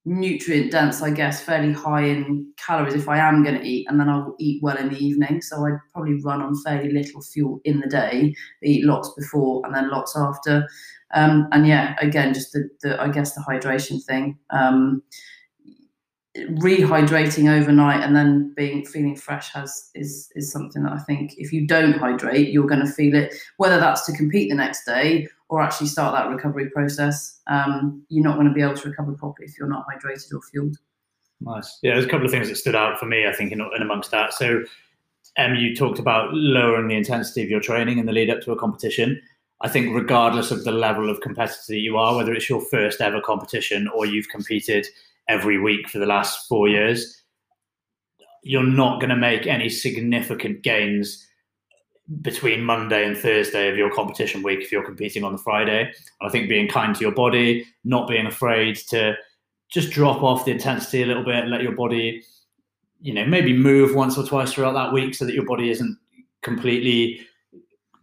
[0.06, 4.00] nutrient dense, I guess, fairly high in calories if I am going to eat, and
[4.00, 5.42] then I will eat well in the evening.
[5.42, 9.76] So I'd probably run on fairly little fuel in the day, eat lots before and
[9.76, 10.68] then lots after.
[11.14, 14.38] Um, and yeah, again, just the, the I guess the hydration thing.
[14.50, 15.04] Um,
[16.38, 21.52] rehydrating overnight and then being feeling fresh has is is something that I think if
[21.52, 23.34] you don't hydrate, you're going to feel it.
[23.58, 28.24] Whether that's to compete the next day or actually start that recovery process, um, you're
[28.24, 30.78] not going to be able to recover properly if you're not hydrated or fueled.
[31.42, 31.78] Nice.
[31.84, 33.28] Yeah, there's a couple of things that stood out for me.
[33.28, 34.34] I think in, in amongst that.
[34.34, 34.64] So,
[35.38, 38.54] Em, you talked about lowering the intensity of your training in the lead up to
[38.54, 39.22] a competition.
[39.60, 43.02] I think regardless of the level of competitor that you are, whether it's your first
[43.02, 44.88] ever competition or you've competed
[45.28, 47.22] every week for the last four years,
[48.42, 51.28] you're not going to make any significant gains
[52.22, 55.82] between Monday and Thursday of your competition week if you're competing on the Friday.
[55.84, 59.16] And I think being kind to your body, not being afraid to
[59.70, 62.24] just drop off the intensity a little bit, and let your body,
[63.00, 65.98] you know, maybe move once or twice throughout that week so that your body isn't
[66.42, 67.22] completely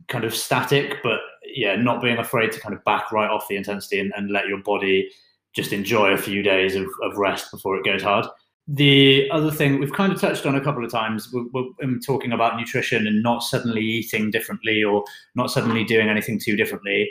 [0.08, 1.20] kind of static, but
[1.54, 4.48] yeah, not being afraid to kind of back right off the intensity and, and let
[4.48, 5.10] your body
[5.54, 8.26] just enjoy a few days of, of rest before it goes hard.
[8.70, 12.32] The other thing we've kind of touched on a couple of times, we're, we're talking
[12.32, 15.04] about nutrition and not suddenly eating differently or
[15.34, 17.10] not suddenly doing anything too differently.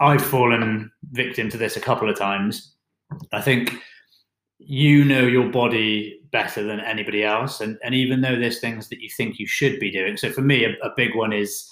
[0.00, 2.74] I've fallen victim to this a couple of times.
[3.32, 3.74] I think
[4.58, 7.60] you know your body better than anybody else.
[7.60, 10.16] And, and even though there's things that you think you should be doing.
[10.16, 11.70] So for me, a, a big one is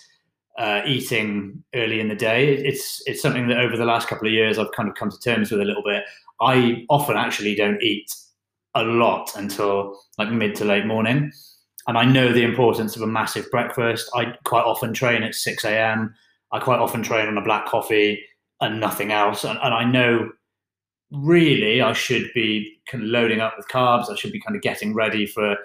[0.56, 2.54] uh, eating early in the day.
[2.54, 5.18] It's it's something that over the last couple of years I've kind of come to
[5.18, 6.04] terms with a little bit.
[6.40, 8.10] I often actually don't eat
[8.76, 11.32] a lot until like mid to late morning,
[11.86, 14.10] and I know the importance of a massive breakfast.
[14.14, 16.14] I quite often train at six a.m.
[16.52, 18.22] I quite often train on a black coffee
[18.60, 20.30] and nothing else, and, and I know
[21.12, 24.10] really I should be kind of loading up with carbs.
[24.10, 25.56] I should be kind of getting ready for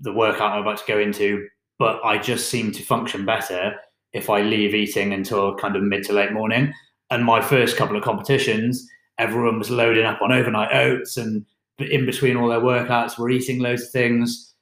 [0.00, 1.46] the workout I'm about to go into,
[1.78, 3.74] but I just seem to function better
[4.12, 6.72] if I leave eating until kind of mid to late morning.
[7.10, 8.86] And my first couple of competitions,
[9.18, 11.44] everyone was loading up on overnight oats and
[11.78, 14.54] in between all their workouts were eating loads of things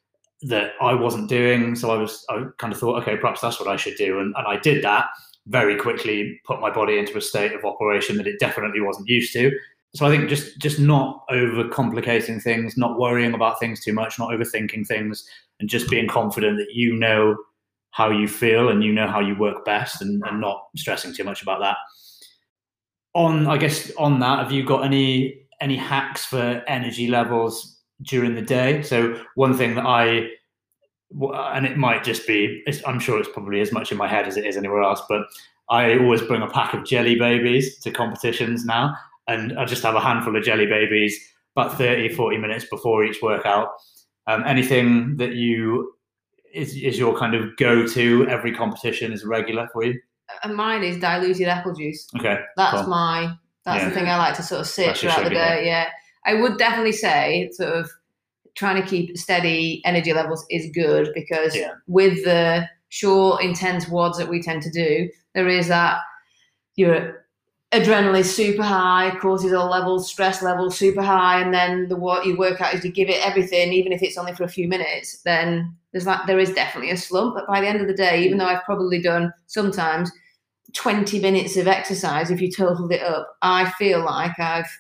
[0.43, 1.75] that I wasn't doing.
[1.75, 4.21] So I was I kind of thought, okay, perhaps that's what I should do.
[4.21, 5.09] And, and I did that
[5.47, 9.33] very quickly, put my body into a state of operation that it definitely wasn't used
[9.33, 9.53] to.
[9.95, 14.31] So I think just just not overcomplicating things, not worrying about things too much, not
[14.31, 15.27] overthinking things,
[15.59, 17.37] and just being confident that you know
[17.93, 21.25] how you feel and you know how you work best and, and not stressing too
[21.25, 21.79] much about that.
[23.15, 28.35] On, I guess, on that, have you got any any hacks for energy levels during
[28.35, 28.83] the day?
[28.83, 30.29] So one thing that I
[31.53, 34.37] and it might just be i'm sure it's probably as much in my head as
[34.37, 35.23] it is anywhere else but
[35.71, 38.93] i always bring a pack of jelly babies to competitions now
[39.29, 41.17] and i just have a handful of jelly babies
[41.55, 43.69] about 30 40 minutes before each workout
[44.27, 45.93] um, anything that you
[46.53, 50.01] is, is your kind of go-to every competition is regular for you?
[50.43, 52.09] And uh, mine is diluted apple juice.
[52.19, 52.89] Okay, that's cool.
[52.89, 53.35] my
[53.67, 53.89] that's yeah.
[53.89, 55.67] the thing I like to sort of sit throughout the day.
[55.67, 55.89] Yeah,
[56.25, 57.91] I would definitely say sort of
[58.55, 61.73] trying to keep steady energy levels is good because yeah.
[61.87, 65.99] with the short, intense WODs that we tend to do, there is that
[66.77, 67.27] you're
[67.73, 72.37] adrenaline is super high, cortisol levels, stress levels super high, and then the what you
[72.37, 75.23] work out is to give it everything, even if it's only for a few minutes.
[75.23, 78.23] Then there's like there is definitely a slump, but by the end of the day,
[78.25, 80.11] even though I've probably done sometimes
[80.75, 84.71] 20 minutes of exercise, if you totaled it up, I feel like I've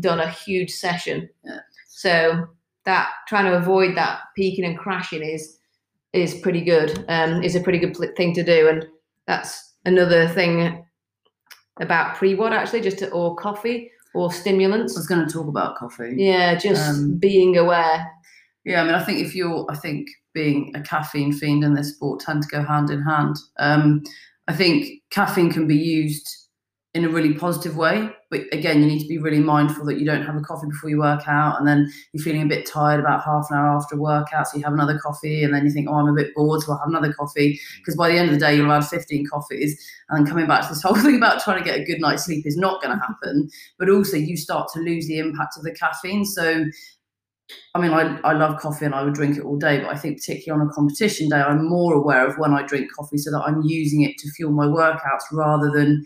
[0.00, 1.28] done a huge session.
[1.44, 1.60] Yeah.
[1.88, 2.46] So
[2.84, 5.58] that trying to avoid that peaking and crashing is
[6.12, 7.04] is pretty good.
[7.08, 8.86] Um, is a pretty good thing to do, and
[9.26, 10.84] that's another thing
[11.80, 14.96] about pre-WOD actually, just to, or coffee or stimulants.
[14.96, 16.14] I was going to talk about coffee.
[16.16, 18.10] Yeah, just um, being aware.
[18.64, 21.94] Yeah, I mean, I think if you're, I think being a caffeine fiend in this
[21.94, 23.36] sport tend to go hand in hand.
[23.58, 24.02] Um,
[24.48, 26.46] I think caffeine can be used
[26.96, 28.08] in a really positive way.
[28.30, 30.88] But again, you need to be really mindful that you don't have a coffee before
[30.88, 33.96] you work out, and then you're feeling a bit tired about half an hour after
[33.96, 36.62] workout, so you have another coffee, and then you think, oh, I'm a bit bored,
[36.62, 37.52] so I'll have another coffee.
[37.52, 37.78] Mm.
[37.78, 39.78] Because by the end of the day, you'll have 15 coffees,
[40.08, 42.46] and coming back to this whole thing about trying to get a good night's sleep
[42.46, 43.06] is not going to mm.
[43.06, 43.48] happen.
[43.78, 46.24] But also, you start to lose the impact of the caffeine.
[46.24, 46.64] So
[47.74, 49.96] I mean, I, I love coffee and I would drink it all day, but I
[49.96, 53.30] think particularly on a competition day, I'm more aware of when I drink coffee so
[53.30, 56.04] that I'm using it to fuel my workouts rather than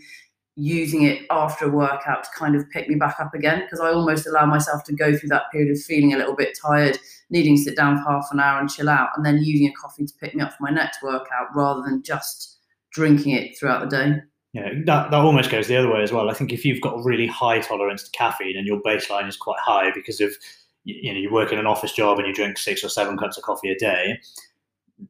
[0.55, 3.91] using it after a workout to kind of pick me back up again because I
[3.91, 6.99] almost allow myself to go through that period of feeling a little bit tired,
[7.29, 9.73] needing to sit down for half an hour and chill out, and then using a
[9.73, 12.59] coffee to pick me up for my next workout rather than just
[12.91, 14.15] drinking it throughout the day.
[14.53, 16.29] Yeah, that, that almost goes the other way as well.
[16.29, 19.37] I think if you've got a really high tolerance to caffeine and your baseline is
[19.37, 20.35] quite high because of
[20.83, 23.37] you know you work in an office job and you drink six or seven cups
[23.37, 24.19] of coffee a day,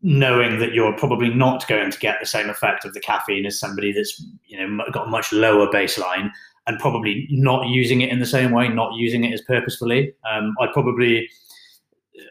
[0.01, 3.59] knowing that you're probably not going to get the same effect of the caffeine as
[3.59, 6.29] somebody that's you know got a much lower baseline
[6.67, 10.13] and probably not using it in the same way, not using it as purposefully.
[10.31, 11.27] Um, I probably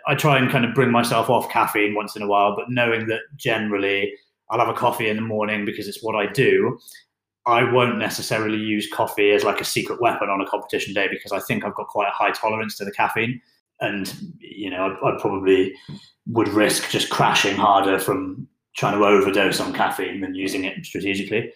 [0.07, 3.07] I try and kind of bring myself off caffeine once in a while, but knowing
[3.09, 4.15] that generally
[4.51, 6.79] I'll have a coffee in the morning because it's what I do.
[7.47, 11.33] I won't necessarily use coffee as like a secret weapon on a competition day because
[11.33, 13.41] I think I've got quite a high tolerance to the caffeine,
[13.81, 15.75] and you know I, I probably
[16.27, 21.53] would risk just crashing harder from trying to overdose on caffeine than using it strategically.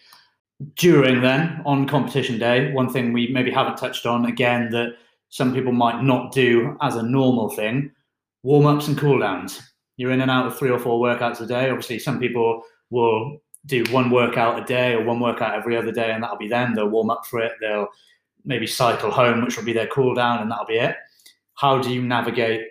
[0.75, 4.93] During then, on competition day, one thing we maybe haven't touched on again that
[5.29, 7.91] some people might not do as a normal thing
[8.45, 9.59] warm ups and cool downs.
[9.97, 11.69] You're in and out of three or four workouts a day.
[11.69, 16.11] Obviously, some people will do one workout a day or one workout every other day,
[16.11, 16.75] and that'll be them.
[16.75, 17.53] They'll warm up for it.
[17.59, 17.87] They'll
[18.43, 20.95] maybe cycle home, which will be their cool down, and that'll be it.
[21.55, 22.67] How do you navigate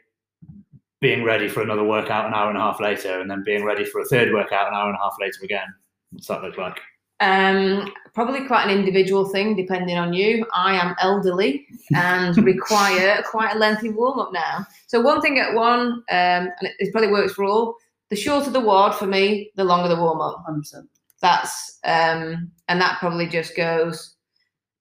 [1.01, 3.85] being ready for another workout an hour and a half later, and then being ready
[3.85, 5.67] for a third workout an hour and a half later again?
[6.11, 6.81] What's that look like?
[7.21, 10.47] Um, probably quite an individual thing, depending on you.
[10.53, 14.67] I am elderly and require quite a lengthy warm up now.
[14.87, 17.77] So one thing at one, um, and it, it probably works for all.
[18.15, 20.45] The shorter the WOD for me, the longer the warm up.
[20.49, 20.87] 100%.
[21.21, 24.15] That's um, and that probably just goes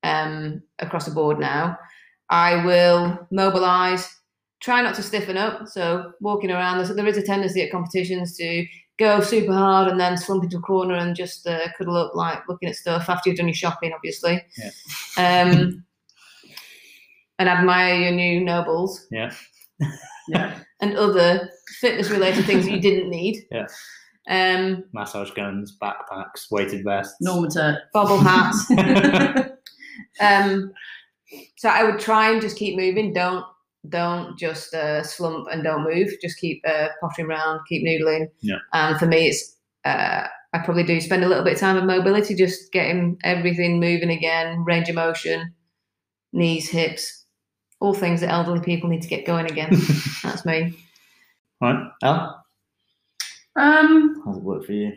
[0.04, 1.76] um, across the board now.
[2.30, 4.08] I will mobilize,
[4.62, 5.68] try not to stiffen up.
[5.68, 8.68] So walking around, there is a tendency at competitions to
[9.00, 12.48] go super hard and then slump into a corner and just uh, cuddle up like
[12.48, 14.44] looking at stuff after you've done your shopping, obviously.
[15.18, 15.84] Um,
[17.40, 19.34] and admire your new Nobulls Yeah.
[20.28, 20.60] Yeah.
[20.82, 23.46] and other fitness related things that you didn't need.
[23.52, 23.68] Yeah.
[24.30, 27.16] Um, Massage guns, backpacks, weighted vests.
[27.22, 27.78] Normatec.
[27.94, 28.72] bobble hats.
[30.22, 30.72] um,
[31.58, 33.12] so I would try and just keep moving.
[33.12, 33.46] Don't
[33.90, 36.10] don't just uh, slump and don't move.
[36.22, 38.28] Just keep uh, pottering around, keep noodling.
[38.40, 38.60] Yeah.
[38.72, 41.84] And for me, it's uh, I probably do spend a little bit of time of
[41.84, 45.54] mobility, just getting everything moving again, range of motion,
[46.32, 47.23] knees, hips,
[47.84, 49.70] all things that elderly people need to get going again.
[50.24, 50.74] That's me.
[51.60, 52.46] Right, Al,
[53.58, 54.94] Um, how's it work for you?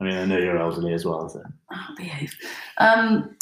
[0.00, 1.42] I mean, I know you're elderly as well, so
[1.72, 2.32] oh, behave.
[2.78, 3.36] Um,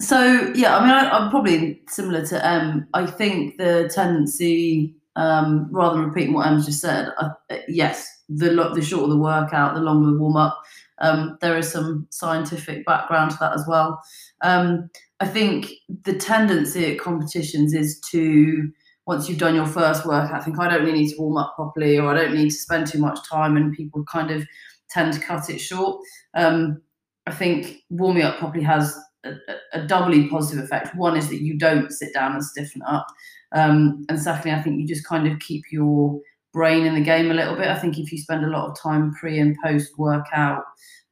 [0.00, 2.88] so yeah, I mean, I, I'm probably similar to Em.
[2.94, 7.28] I think the tendency, um, rather than repeating what Em's just said, uh,
[7.68, 10.62] yes, the lo- the shorter the workout, the longer the warm up.
[11.02, 14.02] Um, there is some scientific background to that as well.
[14.40, 14.88] Um,
[15.20, 15.70] I think
[16.04, 18.70] the tendency at competitions is to
[19.06, 21.54] once you've done your first workout, I think I don't really need to warm up
[21.54, 24.44] properly, or I don't need to spend too much time, and people kind of
[24.90, 26.00] tend to cut it short.
[26.34, 26.82] Um,
[27.26, 30.94] I think warming up properly has a, a, a doubly positive effect.
[30.96, 33.06] One is that you don't sit down and stiffen up,
[33.52, 36.20] um, and secondly, I think you just kind of keep your
[36.52, 37.68] brain in the game a little bit.
[37.68, 40.64] I think if you spend a lot of time pre and post workout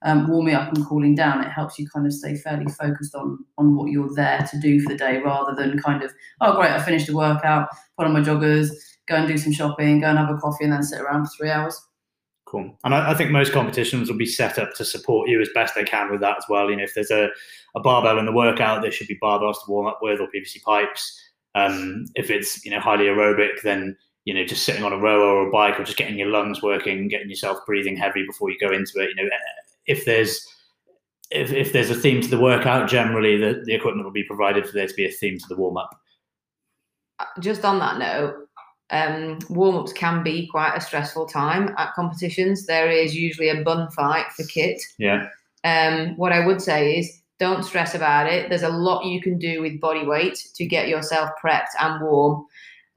[0.04, 3.38] um, warming up and cooling down, it helps you kind of stay fairly focused on
[3.58, 6.70] on what you're there to do for the day, rather than kind of oh great,
[6.70, 8.70] I finished the workout, put on my joggers,
[9.08, 11.30] go and do some shopping, go and have a coffee, and then sit around for
[11.36, 11.80] three hours.
[12.44, 12.78] cool.
[12.84, 15.74] And I, I think most competitions will be set up to support you as best
[15.74, 16.70] they can with that as well.
[16.70, 17.28] You know, if there's a,
[17.74, 20.62] a barbell in the workout, there should be barbells to warm up with or PVC
[20.62, 21.20] pipes.
[21.54, 25.20] Um, if it's you know highly aerobic, then you know just sitting on a rower
[25.20, 28.58] or a bike or just getting your lungs working, getting yourself breathing heavy before you
[28.58, 29.10] go into it.
[29.10, 29.30] You know,
[29.86, 30.46] if there's
[31.30, 34.66] if, if there's a theme to the workout, generally the, the equipment will be provided
[34.66, 35.98] for there to be a theme to the warm up.
[37.40, 38.48] just on that note,
[38.90, 42.66] um, warm ups can be quite a stressful time at competitions.
[42.66, 44.80] There is usually a bun fight for kit.
[44.98, 45.28] Yeah,
[45.64, 48.48] Um, what I would say is don't stress about it.
[48.48, 52.46] There's a lot you can do with body weight to get yourself prepped and warm.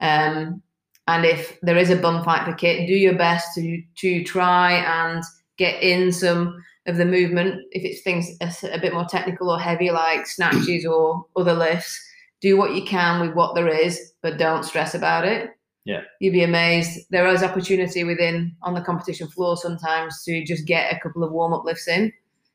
[0.00, 0.62] Um,
[1.08, 4.72] and if there is a bun fight for kit, do your best to to try
[4.74, 5.24] and
[5.56, 7.60] get in some of the movement.
[7.70, 11.98] If it's things a, a bit more technical or heavy, like snatches or other lifts,
[12.40, 15.50] do what you can with what there is, but don't stress about it.
[15.84, 16.02] Yeah.
[16.20, 17.06] You'd be amazed.
[17.10, 21.32] There is opportunity within on the competition floor sometimes to just get a couple of
[21.32, 22.12] warm up lifts in.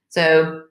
[0.09, 0.65] So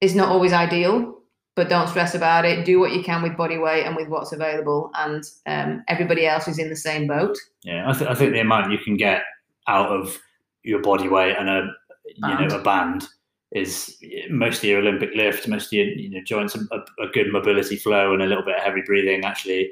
[0.00, 1.18] it's not always ideal,
[1.54, 2.64] but don't stress about it.
[2.64, 6.48] Do what you can with body weight and with what's available, and um, everybody else
[6.48, 7.36] is in the same boat.
[7.62, 7.88] yeah.
[7.88, 9.22] I, th- I think the amount you can get
[9.66, 10.18] out of
[10.62, 11.68] your body weight and a
[12.16, 13.06] you know a band
[13.52, 13.96] is
[14.30, 17.76] most of your Olympic lift, most of your you know joints, a, a good mobility
[17.76, 19.24] flow, and a little bit of heavy breathing.
[19.24, 19.70] Actually,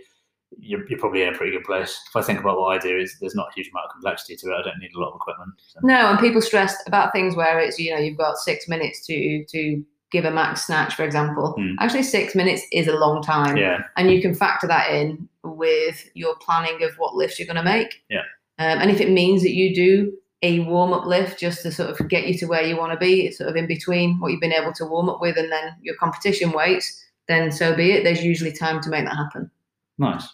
[0.58, 1.98] you're, you're probably in a pretty good place.
[2.08, 4.36] If I think about what I do, is there's not a huge amount of complexity
[4.36, 4.54] to it.
[4.54, 5.52] I don't need a lot of equipment.
[5.68, 5.80] So.
[5.82, 9.44] No, and people stressed about things where it's you know you've got six minutes to
[9.46, 11.54] to give a max snatch, for example.
[11.58, 11.74] Hmm.
[11.80, 13.56] Actually, six minutes is a long time.
[13.56, 17.56] Yeah, and you can factor that in with your planning of what lifts you're going
[17.56, 18.02] to make.
[18.08, 18.22] Yeah.
[18.58, 21.88] Um, and if it means that you do a warm up lift just to sort
[21.88, 24.30] of get you to where you want to be, it's sort of in between what
[24.30, 27.92] you've been able to warm up with and then your competition weights, then so be
[27.92, 28.04] it.
[28.04, 29.50] There's usually time to make that happen.
[29.98, 30.28] nice,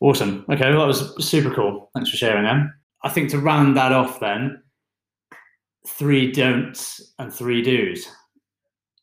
[0.00, 0.44] awesome.
[0.50, 1.90] Okay, well that was super cool.
[1.94, 2.72] Thanks for sharing, Em.
[3.02, 4.62] I think to round that off, then
[5.86, 8.06] three don'ts and three do's.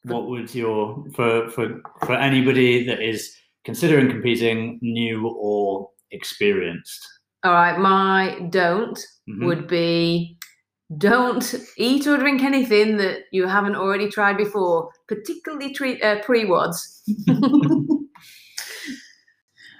[0.03, 3.35] What would your for for for anybody that is
[3.65, 7.05] considering competing, new or experienced?
[7.43, 8.99] All right, my don't
[9.29, 9.45] Mhm.
[9.45, 10.37] would be
[10.97, 17.03] don't eat or drink anything that you haven't already tried before, particularly tre- uh, pre-WODs.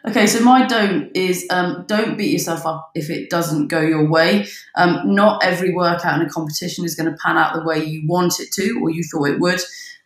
[0.08, 4.08] Okay, so my don't is um, don't beat yourself up if it doesn't go your
[4.10, 4.48] way.
[4.76, 8.08] Um, not every workout in a competition is going to pan out the way you
[8.08, 9.60] want it to or you thought it would.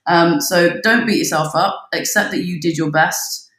[0.08, 1.88] Um, so don't beat yourself up.
[1.94, 3.50] Accept that you did your best.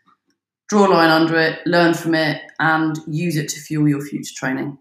[0.68, 4.35] Draw a line under it, learn from it, and use it to fuel your future
[4.35, 4.78] training.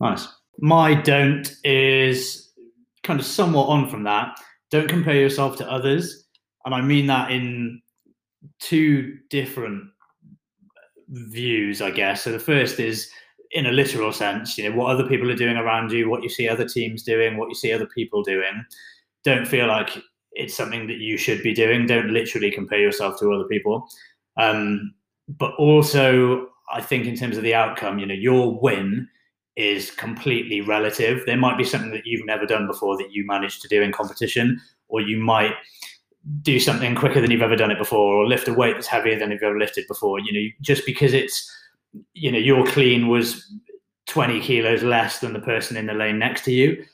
[0.00, 0.28] Nice.
[0.58, 2.52] My don't is
[3.02, 4.38] kind of somewhat on from that.
[4.70, 6.24] Don't compare yourself to others.
[6.64, 7.80] And I mean that in
[8.58, 9.84] two different
[11.08, 12.22] views, I guess.
[12.22, 13.10] So the first is
[13.52, 16.28] in a literal sense, you know, what other people are doing around you, what you
[16.28, 18.64] see other teams doing, what you see other people doing.
[19.24, 19.90] Don't feel like
[20.32, 21.86] it's something that you should be doing.
[21.86, 23.88] Don't literally compare yourself to other people.
[24.36, 24.94] Um,
[25.28, 29.08] but also, I think in terms of the outcome, you know, your win
[29.56, 31.22] is completely relative.
[31.26, 33.92] There might be something that you've never done before that you managed to do in
[33.92, 35.54] competition, or you might
[36.42, 39.18] do something quicker than you've ever done it before, or lift a weight that's heavier
[39.18, 40.20] than you've ever lifted before.
[40.20, 41.50] You know, just because it's,
[42.12, 43.50] you know, your clean was
[44.06, 46.84] 20 kilos less than the person in the lane next to you,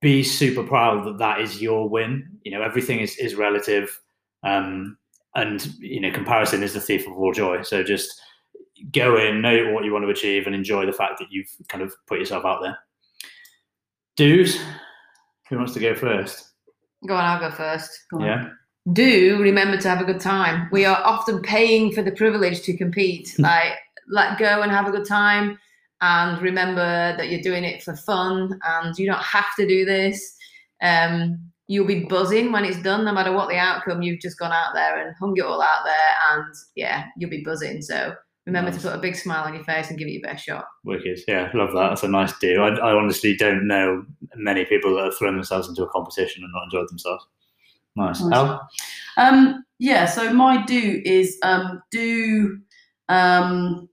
[0.00, 2.28] be super proud that that is your win.
[2.44, 3.98] You know, everything is, is relative.
[4.42, 4.98] Um,
[5.34, 7.62] and, you know, comparison is the thief of all joy.
[7.62, 8.20] So just
[8.90, 11.82] go in, know what you want to achieve, and enjoy the fact that you've kind
[11.82, 12.78] of put yourself out there.
[14.16, 14.60] Dues,
[15.48, 16.50] who wants to go first?
[17.06, 17.90] Go on, I'll go first.
[18.10, 18.24] Go on.
[18.24, 18.48] Yeah.
[18.92, 20.68] do remember to have a good time.
[20.70, 23.34] We are often paying for the privilege to compete.
[23.38, 23.72] like,
[24.08, 25.58] let go and have a good time,
[26.00, 30.36] and remember that you're doing it for fun, and you don't have to do this.
[30.82, 34.02] Um, you'll be buzzing when it's done, no matter what the outcome.
[34.02, 37.44] You've just gone out there and hung it all out there, and yeah, you'll be
[37.44, 37.80] buzzing.
[37.82, 38.14] So
[38.46, 38.82] remember Nice.
[38.82, 40.64] to put a big smile on your face and give it your best shot.
[40.84, 41.20] Wicked.
[41.28, 41.90] Yeah, love that.
[41.90, 42.60] That's a nice do.
[42.60, 44.04] I, I honestly don't know
[44.36, 47.26] many people that have thrown themselves into a competition and not enjoyed themselves.
[47.94, 48.20] Nice.
[48.22, 48.32] Nice.
[48.32, 48.68] Al?
[49.16, 52.58] Um, yeah, so my do is um, do
[53.08, 53.88] um,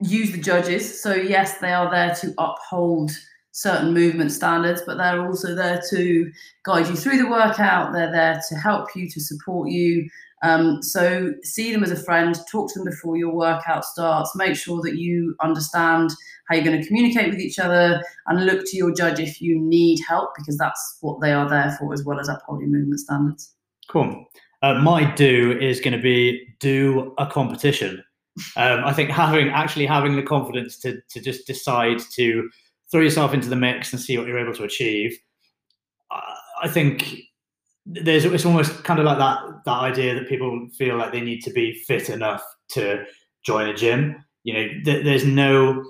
[0.00, 1.02] use the judges.
[1.02, 3.10] So, yes, they are there to uphold
[3.52, 6.32] certain movement standards, but they're also there to
[6.64, 7.92] guide you through the workout.
[7.92, 10.08] They're there to help you, to support you.
[10.42, 14.56] Um, so, see them as a friend, talk to them before your workout starts, make
[14.56, 16.10] sure that you understand
[16.48, 19.58] how you're going to communicate with each other, and look to your judge if you
[19.58, 23.54] need help, because that's what they are there for, as well as upholding movement standards.
[23.88, 24.24] Cool.
[24.62, 28.02] Uh, my do is going to be do a competition.
[28.56, 32.48] Um, I think having actually having the confidence to to just decide to
[32.90, 35.18] throw yourself into the mix and see what you're able to achieve.
[36.62, 37.22] I think
[37.86, 41.40] there's it's almost kind of like that that idea that people feel like they need
[41.42, 43.04] to be fit enough to
[43.44, 44.24] join a gym.
[44.44, 45.84] You know, th- there's no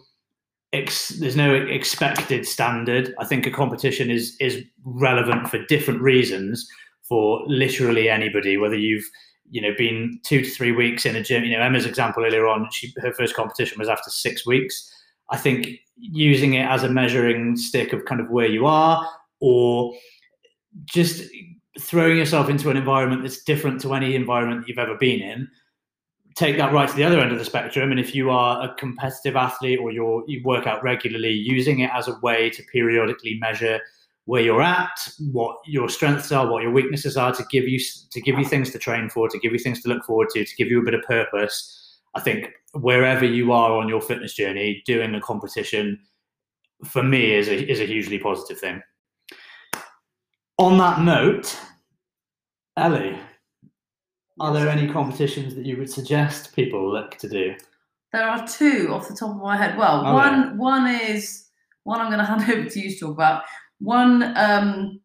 [0.72, 3.14] ex- there's no expected standard.
[3.18, 6.66] I think a competition is is relevant for different reasons
[7.02, 9.04] for literally anybody, whether you've
[9.50, 11.44] you know been two to three weeks in a gym.
[11.44, 14.90] You know, Emma's example earlier on, she her first competition was after six weeks.
[15.30, 19.06] I think using it as a measuring stick of kind of where you are,
[19.40, 19.94] or
[20.84, 21.22] just
[21.78, 25.48] throwing yourself into an environment that's different to any environment you've ever been in.
[26.36, 28.74] Take that right to the other end of the spectrum, and if you are a
[28.74, 33.38] competitive athlete or you're, you work out regularly, using it as a way to periodically
[33.40, 33.80] measure
[34.26, 38.20] where you're at, what your strengths are, what your weaknesses are, to give you to
[38.20, 40.56] give you things to train for, to give you things to look forward to, to
[40.56, 41.98] give you a bit of purpose.
[42.14, 45.98] I think wherever you are on your fitness journey, doing a competition
[46.84, 48.80] for me is a is a hugely positive thing.
[50.60, 51.58] On that note,
[52.76, 53.18] Ellie,
[54.38, 57.54] are there any competitions that you would suggest people look to do?
[58.12, 59.78] There are two off the top of my head.
[59.78, 61.46] Well, Oh, one one is
[61.84, 63.44] one I'm going to hand over to you to talk about.
[63.78, 65.00] One um,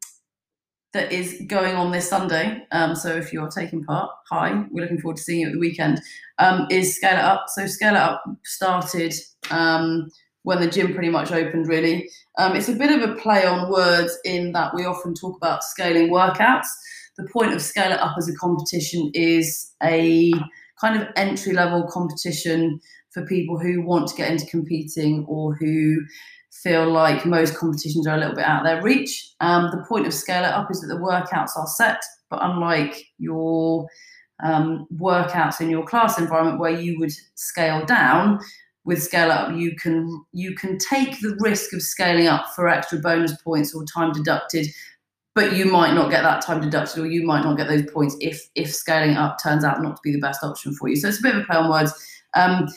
[0.91, 2.68] that is going on this Sunday.
[2.74, 5.60] Um, so if you're taking part, hi, we're looking forward to seeing you at the
[5.60, 6.01] weekend.
[6.38, 7.45] Um, is Scale It Up.
[7.47, 9.14] So Scale It Up started
[9.51, 10.10] um,
[10.46, 11.68] when the gym pretty much opened.
[11.68, 15.36] Really, um, it's a bit of a play on words in that we often talk
[15.36, 16.68] about scaling workouts.
[17.18, 20.32] The point of Scale It Up as a competition is a
[20.80, 22.80] kind of entry level competition
[23.12, 25.98] for people who want to get into competing or who
[26.64, 29.34] feel like most competitions are a little bit out of their reach.
[29.39, 33.04] Um, the point of Scale It Up is that the workouts are set, but unlike
[33.18, 33.88] your
[34.43, 38.39] um, workouts in your class environment where you would scale down,
[38.86, 43.00] with Scale Up you can you can take the risk of scaling up for extra
[43.00, 44.68] bonus points or time deducted.
[45.34, 48.16] But you might not get that time deducted, or you might not get those points
[48.22, 50.96] if if scaling up turns out not to be the best option for you.
[50.96, 51.92] So it's a bit of a play on words.
[52.36, 52.68] Um,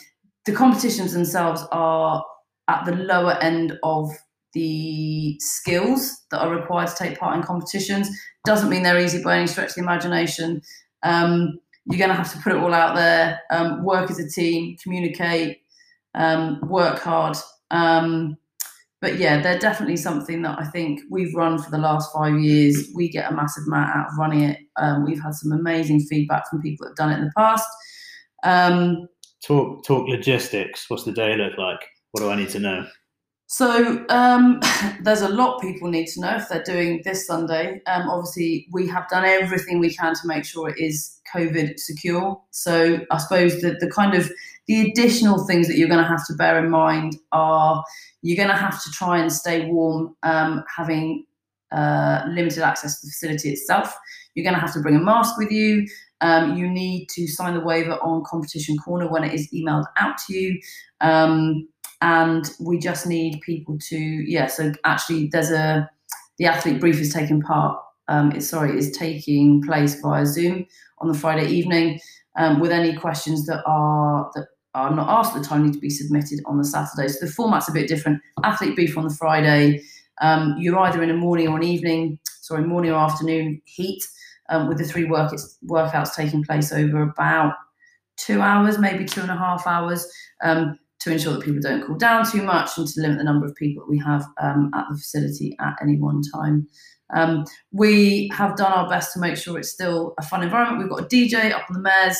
[0.45, 2.25] the competitions themselves are
[2.67, 4.09] at the lower end of
[4.53, 8.09] the skills that are required to take part in competitions.
[8.45, 10.61] Doesn't mean they're easy by any stretch of the imagination.
[11.03, 14.29] Um, you're going to have to put it all out there, um, work as a
[14.29, 15.61] team, communicate,
[16.15, 17.37] um, work hard.
[17.71, 18.37] Um,
[19.01, 22.89] but yeah, they're definitely something that I think we've run for the last five years.
[22.93, 24.59] We get a massive amount out of running it.
[24.75, 27.67] Um, we've had some amazing feedback from people that have done it in the past.
[28.43, 29.07] Um,
[29.41, 30.89] talk talk logistics.
[30.89, 31.79] What's the day look like?
[32.11, 32.85] What do I need to know?
[33.51, 34.61] So um,
[35.01, 37.81] there's a lot people need to know if they're doing this Sunday.
[37.87, 42.39] Um, obviously, we have done everything we can to make sure it is COVID secure.
[42.51, 44.31] So I suppose that the kind of
[44.67, 47.83] the additional things that you're going to have to bear in mind are
[48.21, 51.25] you're going to have to try and stay warm, um, having
[51.71, 53.97] uh, limited access to the facility itself.
[54.35, 55.87] You're going to have to bring a mask with you.
[56.21, 60.19] Um, you need to sign the waiver on Competition Corner when it is emailed out
[60.27, 60.59] to you.
[62.01, 65.89] And we just need people to, yeah, so actually there's a,
[66.37, 67.77] the athlete brief is taking part,
[68.07, 70.65] um, it's, sorry, is taking place via Zoom
[70.99, 71.99] on the Friday evening
[72.37, 75.79] um, with any questions that are, that are not asked at the time need to
[75.79, 77.07] be submitted on the Saturday.
[77.09, 78.21] So the format's a bit different.
[78.43, 79.83] Athlete brief on the Friday.
[80.21, 84.03] Um, you're either in a morning or an evening, sorry, morning or afternoon heat
[84.49, 85.33] um, with the three work,
[85.69, 87.53] workouts taking place over about
[88.17, 90.07] two hours, maybe two and a half hours,
[90.43, 93.45] um, to ensure that people don't cool down too much and to limit the number
[93.45, 96.67] of people we have um, at the facility at any one time.
[97.13, 100.79] Um, we have done our best to make sure it's still a fun environment.
[100.79, 102.19] We've got a DJ up on the Mares.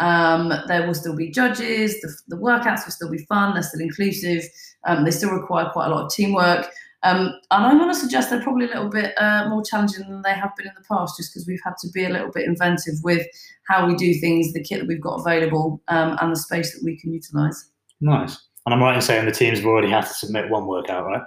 [0.00, 2.00] Um, there will still be judges.
[2.00, 3.54] The, the, workouts will still be fun.
[3.54, 4.42] They're still inclusive.
[4.86, 6.68] Um, they still require quite a lot of teamwork.
[7.04, 10.22] Um, and I'm going to suggest they're probably a little bit uh, more challenging than
[10.22, 12.46] they have been in the past, just because we've had to be a little bit
[12.46, 13.26] inventive with
[13.68, 16.82] how we do things, the kit that we've got available, um, and the space that
[16.82, 17.70] we can utilise.
[18.04, 18.36] Nice.
[18.66, 21.22] And I'm right in saying the teams have already had to submit one workout, right?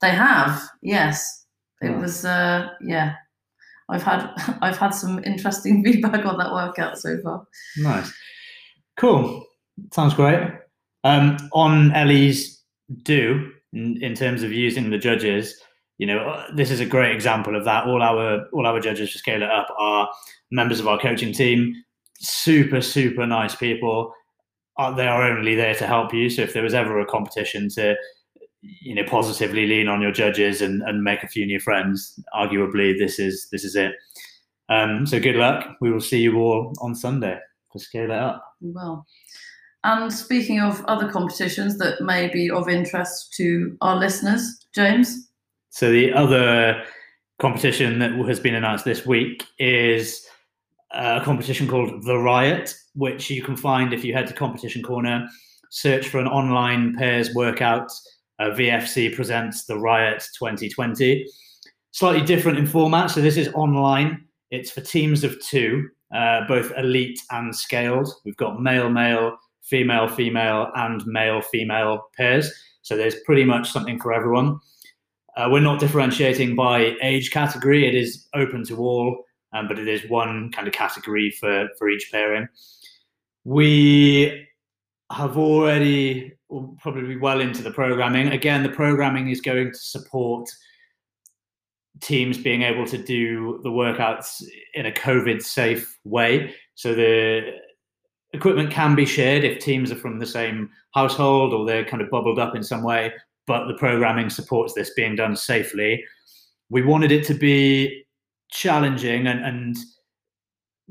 [0.00, 1.44] They have, yes.
[1.82, 3.14] It was, uh, yeah,
[3.90, 7.46] I've had I've had some interesting feedback on that workout so far.
[7.76, 8.12] Nice,
[8.96, 9.44] cool,
[9.92, 10.48] sounds great.
[11.04, 12.62] Um, on Ellie's
[13.02, 15.54] do in, in, terms of using the judges,
[15.98, 17.86] you know, uh, this is a great example of that.
[17.86, 20.08] All our all our judges for Scale It Up are
[20.50, 21.74] members of our coaching team.
[22.18, 24.14] Super super nice people.
[24.76, 26.28] Uh, they are only there to help you.
[26.28, 27.96] So if there was ever a competition to
[28.62, 32.98] you know positively lean on your judges and, and make a few new friends arguably
[32.98, 33.92] this is this is it.
[34.68, 35.76] Um, so good luck.
[35.80, 37.38] We will see you all on sunday.
[37.72, 38.44] To scale it up.
[38.60, 39.06] Well
[39.84, 45.28] and speaking of other competitions that may be of interest to our listeners james?
[45.70, 46.82] So the other
[47.38, 50.26] competition that has been announced this week is
[50.92, 55.28] a competition called the riot which you can find if you head to competition corner
[55.74, 57.90] search for an online pairs workout
[58.38, 61.26] uh, VFC presents the Riot 2020.
[61.90, 63.10] Slightly different in format.
[63.10, 64.24] So this is online.
[64.52, 68.08] It's for teams of two, uh, both elite and scaled.
[68.24, 72.52] We've got male, male, female, female, and male, female pairs.
[72.82, 74.60] So there's pretty much something for everyone.
[75.36, 77.88] Uh, we're not differentiating by age category.
[77.88, 81.88] It is open to all, um, but it is one kind of category for, for
[81.88, 82.46] each pairing.
[83.44, 84.46] We
[85.12, 86.32] have already
[86.80, 88.28] probably well into the programming.
[88.28, 90.48] Again, the programming is going to support
[92.00, 94.42] teams being able to do the workouts
[94.74, 96.54] in a COVID safe way.
[96.74, 97.58] So the
[98.32, 102.10] equipment can be shared if teams are from the same household or they're kind of
[102.10, 103.12] bubbled up in some way,
[103.46, 106.04] but the programming supports this being done safely.
[106.68, 108.04] We wanted it to be
[108.50, 109.76] challenging and, and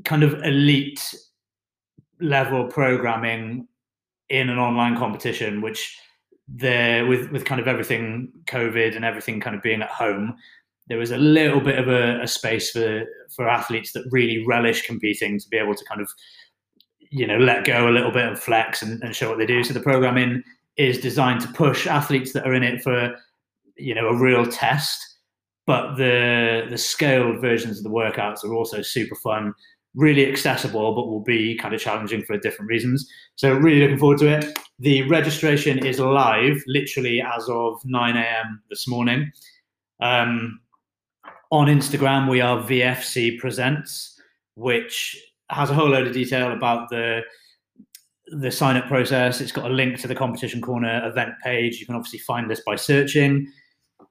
[0.04, 1.14] kind of elite
[2.24, 3.68] level programming
[4.28, 5.96] in an online competition, which
[6.48, 10.34] there with with kind of everything COVID and everything kind of being at home,
[10.88, 13.04] there was a little bit of a, a space for
[13.34, 16.10] for athletes that really relish competing to be able to kind of
[17.10, 19.62] you know let go a little bit and flex and, and show what they do.
[19.62, 20.42] So the programming
[20.76, 23.14] is designed to push athletes that are in it for
[23.76, 25.14] you know a real test
[25.66, 29.54] but the the scaled versions of the workouts are also super fun
[29.94, 33.08] really accessible, but will be kind of challenging for different reasons.
[33.36, 34.58] So really looking forward to it.
[34.78, 38.62] The registration is live, literally as of 9 a.m.
[38.70, 39.30] this morning.
[40.00, 40.60] Um,
[41.50, 44.20] on Instagram, we are VFC Presents,
[44.56, 45.16] which
[45.50, 47.22] has a whole load of detail about the
[48.28, 49.40] the sign up process.
[49.40, 51.78] It's got a link to the competition corner event page.
[51.78, 53.46] You can obviously find this by searching.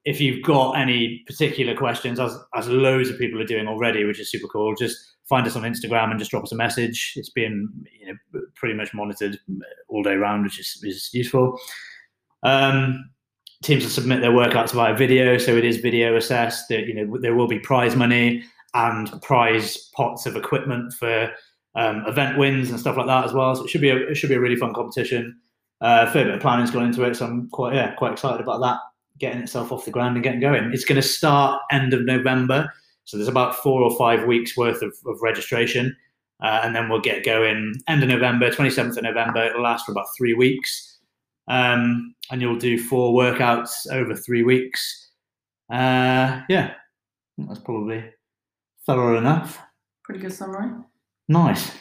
[0.04, 4.20] If you've got any particular questions, as as loads of people are doing already, which
[4.20, 7.14] is super cool, just find us on Instagram and just drop us a message.
[7.16, 7.68] It's been
[8.00, 9.38] you know pretty much monitored
[9.88, 11.58] all day round, which is, is useful.
[12.42, 13.10] Um,
[13.62, 16.68] teams will submit their workouts via video, so it is video assessed.
[16.68, 18.44] There, you know there will be prize money
[18.74, 21.30] and prize pots of equipment for
[21.76, 23.54] um, event wins and stuff like that as well.
[23.54, 25.40] So it should be a, it should be a really fun competition.
[25.80, 28.40] Uh, a fair bit of planning's gone into it, so I'm quite yeah quite excited
[28.40, 28.78] about that
[29.18, 30.72] getting itself off the ground and getting going.
[30.72, 32.72] It's going to start end of November,
[33.04, 35.96] so there's about four or five weeks worth of, of registration,
[36.42, 39.44] uh, and then we'll get going end of November, 27th of November.
[39.44, 40.98] It'll last for about three weeks,
[41.48, 45.10] um, and you'll do four workouts over three weeks.
[45.70, 46.74] Uh, yeah,
[47.38, 48.04] that's probably
[48.86, 49.60] thorough enough.
[50.04, 50.70] Pretty good summary.
[51.28, 51.72] Nice.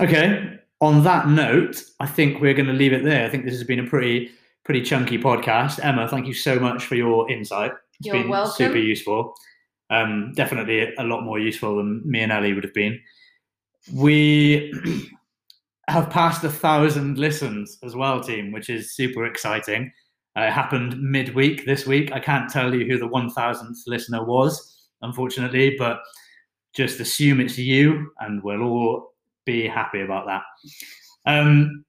[0.00, 0.58] Okay.
[0.80, 3.24] On that note, I think we're going to leave it there.
[3.24, 4.30] I think this has been a pretty
[4.64, 5.80] pretty chunky podcast.
[5.82, 7.72] Emma, thank you so much for your insight.
[7.98, 8.52] It's You're been welcome.
[8.52, 9.34] super useful.
[9.92, 12.98] Um, definitely a lot more useful than me and Ellie would have been.
[13.92, 14.72] We
[15.88, 19.92] have passed a thousand listens as well, team, which is super exciting.
[20.34, 22.10] Uh, it happened midweek this week.
[22.10, 26.00] I can't tell you who the 1000th listener was, unfortunately, but
[26.74, 29.12] just assume it's you, and we'll all
[29.44, 30.42] be happy about that.
[31.26, 31.84] Um,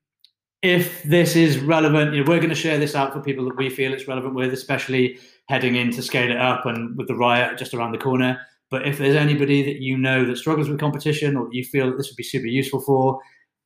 [0.62, 3.56] if this is relevant, you know, we're going to share this out for people that
[3.56, 5.20] we feel it's relevant with, especially
[5.50, 8.39] heading in to scale it up and with the riot just around the corner.
[8.70, 11.98] But if there's anybody that you know that struggles with competition or you feel that
[11.98, 13.20] this would be super useful for,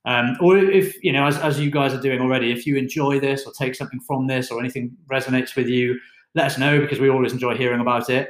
[0.06, 3.20] um, or if, you know, as, as you guys are doing already, if you enjoy
[3.20, 6.00] this or take something from this or anything resonates with you,
[6.36, 8.30] let us know because we always enjoy hearing about it.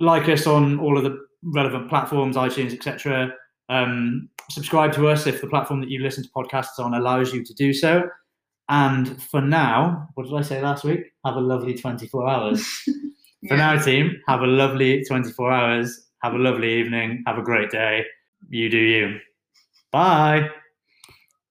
[0.00, 3.32] Like us on all of the relevant platforms, iTunes, etc.
[3.68, 7.44] Um, subscribe to us if the platform that you listen to podcasts on allows you
[7.44, 8.08] to do so.
[8.68, 11.12] And for now, what did I say last week?
[11.24, 12.66] Have a lovely 24 hours.
[13.48, 16.08] For now, team, have a lovely 24 hours.
[16.22, 17.22] Have a lovely evening.
[17.26, 18.06] Have a great day.
[18.48, 19.18] You do you.
[19.92, 20.48] Bye.